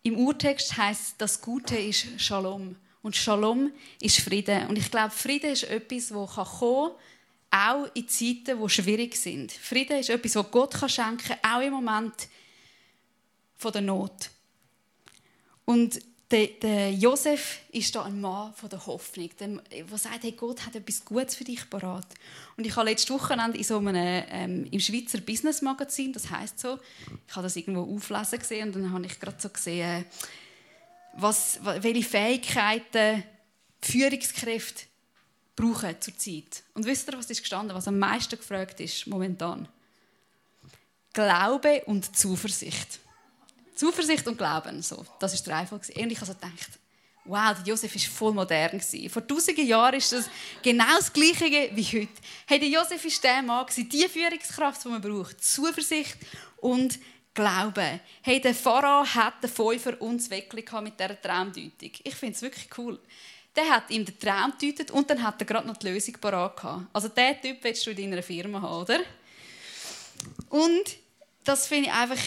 Im 0.01 0.17
Urtext 0.17 0.75
heißt 0.75 1.15
das 1.17 1.39
Gute 1.39 1.77
ist 1.77 2.07
Shalom 2.17 2.75
und 3.01 3.15
Shalom 3.15 3.71
ist 4.01 4.19
Frieden. 4.19 4.67
Und 4.67 4.77
ich 4.77 4.91
glaube, 4.91 5.11
Frieden 5.11 5.51
ist 5.51 5.63
etwas, 5.63 6.09
das 6.09 6.35
kommen 6.57 6.91
kann, 7.49 7.81
auch 7.83 7.89
in 7.93 8.07
Zeiten, 8.07 8.61
die 8.61 8.69
schwierig 8.69 9.15
sind. 9.15 9.51
Frieden 9.51 9.99
ist 9.99 10.09
etwas, 10.09 10.33
das 10.33 10.51
Gott 10.51 10.91
schenken 10.91 11.39
kann, 11.41 11.55
auch 11.55 11.61
im 11.61 11.73
Moment, 11.73 12.27
von 13.63 13.71
der 13.71 13.81
Not. 13.81 14.29
Und 15.65 15.99
der, 16.29 16.47
der 16.47 16.91
Josef 16.91 17.59
ist 17.71 17.95
da 17.95 18.03
ein 18.03 18.19
Mann 18.19 18.53
von 18.53 18.69
der 18.69 18.85
Hoffnung, 18.85 19.29
der 19.37 19.97
sagt, 19.97 20.23
hey, 20.23 20.33
Gott 20.33 20.65
hat 20.65 20.75
etwas 20.75 21.05
Gutes 21.05 21.35
für 21.35 21.43
dich 21.43 21.69
parat. 21.69 22.07
Und 22.57 22.65
ich 22.65 22.75
habe 22.75 22.89
letztes 22.89 23.11
Wochenende 23.11 23.57
in 23.57 23.63
so 23.63 23.77
einem 23.77 24.23
ähm, 24.29 24.67
im 24.69 24.79
Schweizer 24.79 25.19
Business 25.19 25.61
Magazin, 25.61 26.11
das 26.11 26.29
heißt 26.29 26.59
so, 26.59 26.79
ich 27.27 27.35
habe 27.35 27.43
das 27.43 27.55
irgendwo 27.55 27.95
auflesen 27.95 28.39
gesehen 28.39 28.67
und 28.67 28.75
dann 28.75 28.91
habe 28.91 29.05
ich 29.05 29.19
gerade 29.19 29.37
so 29.39 29.49
gesehen, 29.49 30.05
was, 31.13 31.59
welche 31.63 32.03
Fähigkeiten 32.03 33.23
Führungskräfte 33.81 34.85
brauchen 35.55 35.95
zurzeit. 36.01 36.63
Und 36.73 36.85
wisst 36.85 37.07
ihr, 37.07 37.17
was 37.17 37.29
ist 37.29 37.41
gestanden, 37.41 37.75
was 37.75 37.87
am 37.87 37.99
meisten 37.99 38.37
gefragt 38.37 38.79
ist 38.79 39.07
momentan? 39.07 39.67
Glaube 41.13 41.83
und 41.85 42.17
Zuversicht. 42.17 42.99
Zuversicht 43.75 44.27
und 44.27 44.37
Glauben, 44.37 44.81
so, 44.81 45.05
das 45.19 45.33
ist 45.33 45.45
der 45.45 45.55
Reihenfolge. 45.55 45.93
Und 45.95 46.11
ich 46.11 46.19
also 46.19 46.33
gedacht, 46.33 46.79
wow, 47.25 47.53
der 47.55 47.65
Josef 47.65 47.93
war 47.93 48.01
voll 48.01 48.33
modern. 48.33 48.81
Vor 49.09 49.27
tausenden 49.27 49.65
Jahren 49.65 49.95
ist 49.95 50.11
das 50.11 50.29
genau 50.61 50.97
das 50.97 51.11
Gleiche 51.11 51.69
wie 51.73 51.83
heute. 51.83 52.21
Hey, 52.45 52.59
der 52.59 52.69
Josef 52.69 53.03
war 53.03 53.11
der 53.23 53.41
Mann, 53.41 53.65
die 53.75 54.07
Führungskraft, 54.07 54.83
die 54.83 54.89
man 54.89 55.01
braucht. 55.01 55.43
Zuversicht 55.43 56.17
und 56.57 56.99
Glauben. 57.33 57.99
Hey, 58.21 58.39
der 58.39 58.53
Pharao 58.53 59.03
hat 59.05 59.41
den 59.41 59.49
Fünfer 59.49 59.99
uns 59.99 60.29
wirklich 60.29 60.71
mit 60.71 60.99
dieser 60.99 61.19
Traumdeutung. 61.19 61.91
Ich 62.03 62.15
finde 62.15 62.35
es 62.35 62.41
wirklich 62.43 62.67
cool. 62.77 62.99
Der 63.55 63.69
hat 63.69 63.89
ihm 63.89 64.05
den 64.05 64.19
Traum 64.19 64.53
gedeutet 64.59 64.91
und 64.91 65.09
dann 65.09 65.23
hat 65.23 65.41
er 65.41 65.45
gerade 65.45 65.67
noch 65.67 65.77
die 65.77 65.89
Lösung 65.89 66.15
parat. 66.21 66.63
Also 66.93 67.07
diesen 67.07 67.41
Typ 67.41 67.63
willst 67.63 67.85
du 67.85 67.91
in 67.91 68.11
deiner 68.11 68.21
Firma 68.21 68.61
haben, 68.61 68.81
oder? 68.81 68.99
Und 70.49 70.97
das 71.43 71.67
finde 71.67 71.89
ich 71.89 71.93
einfach, 71.93 72.21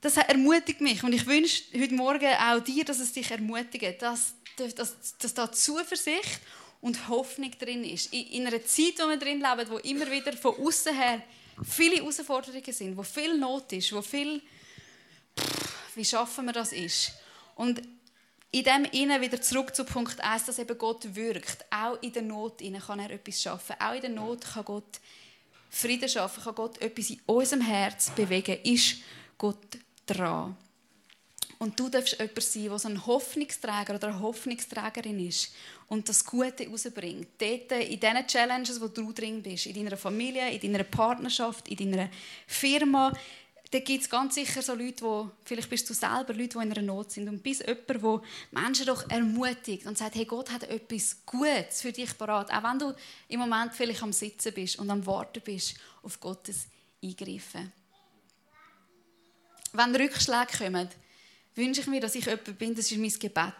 das 0.00 0.16
ermutigt 0.16 0.80
mich. 0.80 1.02
Und 1.04 1.12
ich 1.12 1.26
wünsche 1.26 1.64
heute 1.74 1.94
Morgen 1.94 2.32
auch 2.34 2.60
dir, 2.60 2.84
dass 2.84 3.00
es 3.00 3.12
dich 3.12 3.30
ermutigt, 3.30 4.00
dass, 4.00 4.34
dass, 4.56 4.96
dass 5.18 5.34
da 5.34 5.52
Zuversicht 5.52 6.40
und 6.80 7.08
Hoffnung 7.08 7.50
drin 7.58 7.84
ist. 7.84 8.12
In, 8.12 8.46
einer 8.46 8.64
Zeit, 8.64 8.94
wo 8.98 9.08
wir 9.08 9.18
drin 9.18 9.40
leben, 9.40 9.70
wo 9.70 9.78
immer 9.78 10.10
wieder 10.10 10.32
von 10.32 10.56
außen 10.56 10.94
her 10.94 11.22
viele 11.62 11.96
Herausforderungen 11.96 12.72
sind, 12.72 12.96
wo 12.96 13.02
viel 13.02 13.36
Not 13.36 13.72
ist, 13.72 13.92
wo 13.92 14.00
viel, 14.00 14.40
pff, 15.38 15.96
wie 15.96 16.04
schaffen 16.04 16.46
wir 16.46 16.52
das 16.52 16.72
ist. 16.72 17.12
Und 17.54 17.82
in 18.52 18.64
dem 18.64 18.84
Innen 18.86 19.20
wieder 19.20 19.40
zurück 19.40 19.76
zu 19.76 19.84
Punkt 19.84 20.20
1, 20.20 20.46
dass 20.46 20.58
eben 20.58 20.76
Gott 20.76 21.14
wirkt. 21.14 21.64
Auch 21.70 22.02
in 22.02 22.12
der 22.12 22.22
Not 22.22 22.62
kann 22.86 22.98
er 22.98 23.10
etwas 23.10 23.42
schaffen. 23.42 23.76
Auch 23.78 23.94
in 23.94 24.00
der 24.00 24.10
Not 24.10 24.40
kann 24.40 24.64
Gott 24.64 25.00
Frieden 25.68 26.08
schaffen, 26.08 26.42
kann 26.42 26.54
Gott 26.56 26.80
etwas 26.80 27.10
in 27.10 27.20
unserem 27.26 27.60
Herz 27.60 28.10
bewegen. 28.10 28.58
Ist 28.64 28.96
Gott 29.38 29.78
dran? 30.14 30.56
Und 31.58 31.78
du 31.78 31.90
darfst 31.90 32.18
jemand 32.18 32.42
sein, 32.42 32.64
der 32.64 32.78
so 32.78 32.88
ein 32.88 33.06
Hoffnungsträger 33.06 33.94
oder 33.94 34.08
eine 34.08 34.20
Hoffnungsträgerin 34.20 35.28
ist 35.28 35.52
und 35.88 36.08
das 36.08 36.24
Gute 36.24 36.66
rausbringt. 36.66 37.28
Dort 37.36 37.72
in 37.72 38.00
diesen 38.00 38.26
Challenges, 38.26 38.80
wo 38.80 38.88
du 38.88 39.12
drin 39.12 39.42
bist, 39.42 39.66
in 39.66 39.74
deiner 39.74 39.98
Familie, 39.98 40.48
in 40.50 40.72
deiner 40.72 40.84
Partnerschaft, 40.84 41.68
in 41.68 41.76
deiner 41.76 42.08
Firma, 42.46 43.12
da 43.70 43.78
gibt 43.78 44.02
es 44.02 44.10
ganz 44.10 44.34
sicher 44.34 44.62
so 44.62 44.74
Leute, 44.74 45.04
wo, 45.04 45.30
vielleicht 45.44 45.70
bist 45.70 45.88
du 45.88 45.94
selber 45.94 46.32
Leute, 46.32 46.58
die 46.58 46.64
in 46.64 46.72
einer 46.72 46.82
Not 46.82 47.12
sind 47.12 47.28
und 47.28 47.42
bist 47.42 47.64
jemand, 47.64 47.88
der 47.88 48.20
Menschen 48.50 48.86
doch 48.86 49.08
ermutigt 49.08 49.86
und 49.86 49.96
sagt, 49.96 50.16
hey, 50.16 50.24
Gott 50.24 50.50
hat 50.50 50.64
etwas 50.64 51.18
Gutes 51.24 51.82
für 51.82 51.92
dich 51.92 52.16
parat, 52.18 52.50
auch 52.50 52.64
wenn 52.64 52.78
du 52.78 52.94
im 53.28 53.38
Moment 53.38 53.74
vielleicht 53.74 54.02
am 54.02 54.12
Sitzen 54.12 54.54
bist 54.54 54.78
und 54.78 54.90
am 54.90 55.06
Warten 55.06 55.42
bist 55.44 55.74
auf 56.02 56.18
Gottes 56.18 56.66
Eingreifen. 57.02 57.72
Wenn 59.72 59.94
Rückschläge 59.94 60.58
kommen, 60.58 60.88
wünsche 61.54 61.80
ich 61.80 61.86
mir, 61.86 62.00
dass 62.00 62.14
ich 62.14 62.26
jemand 62.26 62.58
bin, 62.58 62.74
das 62.74 62.90
ist 62.90 62.98
mein 62.98 63.10
Gebet, 63.10 63.54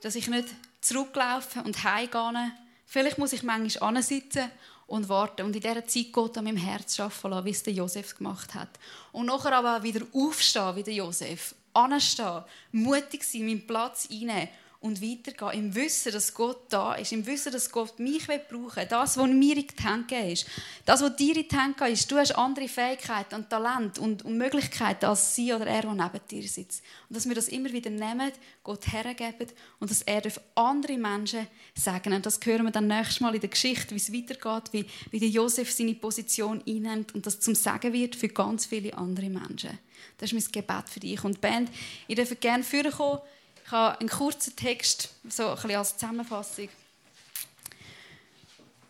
dass 0.00 0.14
ich 0.14 0.28
nicht 0.28 0.48
zurücklaufe 0.80 1.62
und 1.62 1.82
heimgehe. 1.82 2.52
Vielleicht 2.84 3.18
muss 3.18 3.32
ich 3.32 3.42
manchmal 3.42 4.02
sitzen 4.02 4.50
und 4.86 5.08
warten 5.08 5.42
und 5.42 5.56
in 5.56 5.62
dieser 5.62 5.86
Zeit 5.86 6.12
Gott 6.12 6.38
an 6.38 6.44
meinem 6.44 6.56
Herz 6.56 7.00
arbeiten 7.00 7.30
lassen, 7.30 7.44
wie 7.44 7.50
es 7.50 7.62
der 7.64 7.72
Josef 7.72 8.16
gemacht 8.16 8.54
hat. 8.54 8.68
Und 9.10 9.26
nachher 9.26 9.52
aber 9.52 9.82
wieder 9.82 10.06
aufstehen 10.12 10.76
wie 10.76 10.84
der 10.84 10.94
Josef, 10.94 11.54
anstehen, 11.72 12.44
mutig 12.70 13.24
sein, 13.24 13.46
meinen 13.46 13.66
Platz 13.66 14.08
einnehmen 14.10 14.48
und 14.80 15.02
weitergehen. 15.02 15.64
Im 15.64 15.74
Wissen, 15.74 16.12
dass 16.12 16.32
Gott 16.34 16.64
da 16.68 16.94
ist. 16.94 17.12
Im 17.12 17.26
Wissen, 17.26 17.52
dass 17.52 17.70
Gott 17.70 17.98
mich 17.98 18.26
brauchen 18.26 18.76
will. 18.76 18.86
Das, 18.88 19.16
was 19.16 19.26
mir 19.26 19.56
in 19.56 19.66
die 19.66 19.84
Hand 19.84 20.12
ist. 20.12 20.46
Das, 20.84 21.02
was 21.02 21.16
dir 21.16 21.36
in 21.36 21.48
die 21.48 21.56
Hand 21.56 21.80
ist. 21.80 22.10
Du 22.10 22.16
hast 22.16 22.32
andere 22.32 22.68
Fähigkeiten 22.68 23.34
und 23.36 23.50
Talent 23.50 23.98
und, 23.98 24.24
Möglichkeiten 24.24 25.06
als 25.06 25.34
sie 25.34 25.52
oder 25.52 25.66
er, 25.66 25.82
der 25.82 25.92
neben 25.92 26.20
dir 26.30 26.48
sitzt. 26.48 26.82
Und 27.08 27.16
dass 27.16 27.28
wir 27.28 27.34
das 27.34 27.48
immer 27.48 27.72
wieder 27.72 27.90
nehmen, 27.90 28.32
Gott 28.62 28.92
hergeben 28.92 29.48
und 29.78 29.90
dass 29.90 30.02
er 30.02 30.22
andere 30.54 30.98
Menschen 30.98 31.46
sagen. 31.74 32.12
Und 32.12 32.26
das 32.26 32.38
hören 32.44 32.64
wir 32.64 32.72
dann 32.72 32.86
nächstes 32.86 33.20
Mal 33.20 33.34
in 33.34 33.40
der 33.40 33.50
Geschichte, 33.50 33.94
wie 33.94 33.98
es 33.98 34.12
weitergeht, 34.12 34.72
wie, 34.72 34.86
wie 35.10 35.20
der 35.20 35.28
Josef 35.28 35.72
seine 35.72 35.94
Position 35.94 36.62
einnimmt 36.66 37.14
und 37.14 37.26
das 37.26 37.40
zum 37.40 37.54
Sagen 37.54 37.92
wird 37.92 38.16
für 38.16 38.28
ganz 38.28 38.66
viele 38.66 38.96
andere 38.96 39.30
Menschen. 39.30 39.78
Das 40.18 40.32
ist 40.32 40.34
mein 40.34 40.52
Gebet 40.52 40.88
für 40.88 41.00
dich. 41.00 41.24
Und 41.24 41.40
Band, 41.40 41.70
ich 42.06 42.16
darf 42.16 42.38
gerne 42.40 42.62
vorkommen. 42.62 43.20
Ich 43.66 43.72
habe 43.72 43.98
einen 43.98 44.08
kurzen 44.08 44.54
Text, 44.54 45.08
so 45.28 45.48
ein 45.48 45.54
bisschen 45.56 45.74
als 45.74 45.98
Zusammenfassung. 45.98 46.68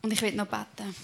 Und 0.02 0.12
ich 0.12 0.20
will 0.20 0.32
noch 0.32 0.46
beten. 0.46 0.94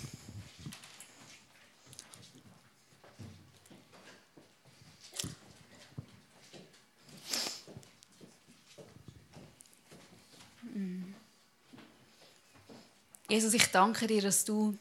Jesus, 13.30 13.54
ich 13.54 13.66
danke 13.68 14.06
dir, 14.06 14.20
dass 14.20 14.44
du 14.44 14.76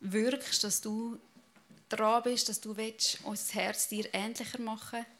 wirkst, 0.00 0.64
dass 0.64 0.80
du 0.80 1.18
dran 1.90 2.22
bist, 2.22 2.48
dass 2.48 2.62
du 2.62 2.74
willst, 2.78 3.18
unser 3.24 3.52
Herz 3.52 3.88
dir 3.88 4.08
ähnlicher 4.14 4.58
machen 4.58 5.00
willst 5.00 5.19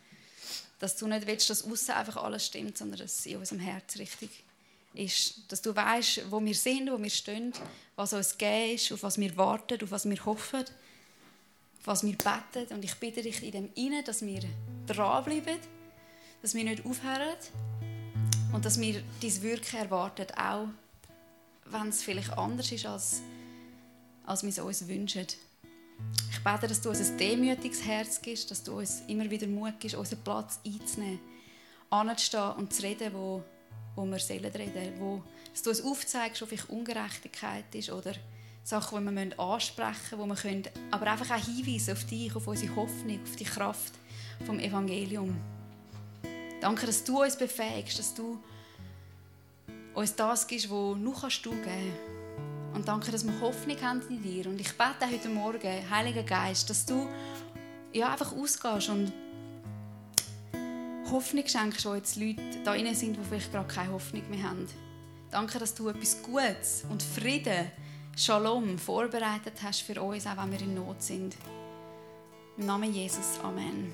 dass 0.81 0.97
du 0.97 1.07
nicht 1.07 1.27
willst, 1.27 1.49
dass 1.51 1.63
außen 1.63 1.95
einfach 1.95 2.17
alles 2.17 2.47
stimmt, 2.47 2.77
sondern 2.77 2.99
dass 2.99 3.21
es 3.21 3.27
in 3.27 3.37
unserem 3.37 3.61
Herz 3.61 3.97
richtig 3.99 4.31
ist. 4.95 5.45
Dass 5.49 5.63
du 5.63 5.77
weißt, 5.77 6.31
wo 6.31 6.43
wir 6.43 6.55
sind, 6.55 6.91
wo 6.91 7.01
wir 7.01 7.11
stehen, 7.11 7.53
was 7.95 8.15
uns 8.15 8.37
gegeben 8.37 8.75
ist, 8.75 8.91
auf 8.91 9.03
was 9.03 9.19
wir 9.19 9.37
warten, 9.37 9.79
auf 9.85 9.91
was 9.91 10.09
wir 10.09 10.25
hoffen, 10.25 10.63
auf 10.63 11.87
was 11.87 12.03
wir 12.03 12.17
beten. 12.17 12.75
Und 12.75 12.85
ich 12.85 12.95
bitte 12.95 13.23
dich 13.23 13.43
in 13.43 13.53
dem 13.53 13.69
Innen, 13.75 14.03
dass 14.05 14.23
wir 14.23 14.41
dranbleiben, 14.87 15.59
dass 16.41 16.55
wir 16.55 16.65
nicht 16.65 16.85
aufhören 16.85 17.37
und 18.53 18.65
dass 18.65 18.81
wir 18.81 19.03
dein 19.21 19.43
Wirken 19.43 19.77
erwarten, 19.77 20.27
auch 20.35 20.69
wenn 21.67 21.89
es 21.89 22.03
vielleicht 22.03 22.33
anders 22.33 22.73
ist, 22.73 22.87
als, 22.87 23.21
als 24.25 24.43
wir 24.43 24.49
es 24.49 24.59
uns 24.59 24.89
wünschen. 24.89 25.27
Ich 26.41 26.45
bete, 26.45 26.69
dass 26.69 26.81
du 26.81 26.89
uns 26.89 27.01
ein 27.11 27.19
demütiges 27.19 27.85
Herz 27.85 28.23
gibst, 28.23 28.51
dass 28.51 28.63
du 28.63 28.79
uns 28.79 29.03
immer 29.09 29.31
wieder 29.31 29.47
Mut 29.47 29.75
gibst, 29.79 29.95
unseren 29.95 30.25
Platz 30.25 30.59
einzunehmen, 30.65 31.21
anzustehen 31.91 32.53
und 32.53 32.73
zu 32.73 32.83
reden, 32.83 33.13
wo, 33.13 33.45
wo 33.95 34.07
wir 34.07 34.19
sollen 34.19 34.47
reden. 34.47 34.95
Wo, 34.99 35.23
dass 35.53 35.61
du 35.61 35.69
uns 35.69 35.83
aufzeigst, 35.83 36.41
ob 36.41 36.49
vielleicht 36.49 36.71
Ungerechtigkeit 36.71 37.75
ist 37.75 37.91
oder 37.91 38.15
Sachen, 38.65 39.07
die 39.07 39.15
wir 39.15 39.39
ansprechen 39.39 39.93
müssen, 40.13 40.19
wo 40.19 40.25
wir 40.25 40.35
können, 40.35 40.63
aber 40.91 41.11
einfach 41.11 41.31
auch 41.31 41.45
hinweisen 41.45 41.93
auf 41.93 42.05
dich, 42.05 42.35
auf 42.35 42.47
unsere 42.47 42.75
Hoffnung, 42.75 43.21
auf 43.23 43.37
die 43.37 43.45
Kraft 43.45 43.93
vom 44.47 44.59
Evangelium. 44.61 45.37
Danke, 46.63 46.87
dass 46.87 47.05
du 47.05 47.23
uns 47.23 47.37
befähigst, 47.37 47.99
dass 47.99 48.15
du 48.15 48.43
uns 49.93 50.17
das 50.17 50.47
gibst, 50.47 50.71
was 50.71 50.97
nur 50.97 51.21
kannst 51.21 51.45
du 51.45 51.51
geben 51.51 51.65
kannst. 51.67 52.20
Und 52.75 52.89
danke, 52.89 53.11
dass 53.11 53.25
wir 53.27 53.41
Hoffnung 53.41 53.77
haben 53.83 54.03
in 54.09 54.23
dir. 54.23 54.47
Und 54.47 54.61
ich 54.61 54.73
bete 54.77 55.11
heute 55.11 55.29
Morgen, 55.29 55.91
Heiliger 55.91 56.23
Geist, 56.23 56.71
dass 56.71 56.87
du 56.87 57.07
ja, 57.93 58.13
einfach 58.13 58.33
ausgehst 58.33 58.89
und 58.89 59.13
Hoffnung 61.11 61.47
schenkst, 61.47 61.85
wo 61.85 61.95
jetzt 61.95 62.17
Leute 62.17 62.41
da 62.65 62.75
drin 62.75 62.95
sind, 62.95 63.17
die 63.17 63.25
vielleicht 63.29 63.53
gerade 63.53 63.67
keine 63.67 63.93
Hoffnung 63.93 64.23
mehr 64.31 64.45
haben. 64.45 64.67
Danke, 65.31 65.59
dass 65.59 65.75
du 65.75 65.89
etwas 65.89 66.23
Gutes 66.23 66.85
und 66.89 67.03
Frieden, 67.03 67.71
Shalom 68.17 68.79
vorbereitet 68.79 69.55
hast 69.63 69.83
für 69.83 70.01
uns, 70.03 70.27
auch 70.27 70.37
wenn 70.37 70.53
wir 70.53 70.61
in 70.61 70.75
Not 70.75 71.03
sind. 71.03 71.37
Im 72.59 72.67
Namen 72.67 72.93
Jesus. 72.93 73.39
Amen. 73.43 73.93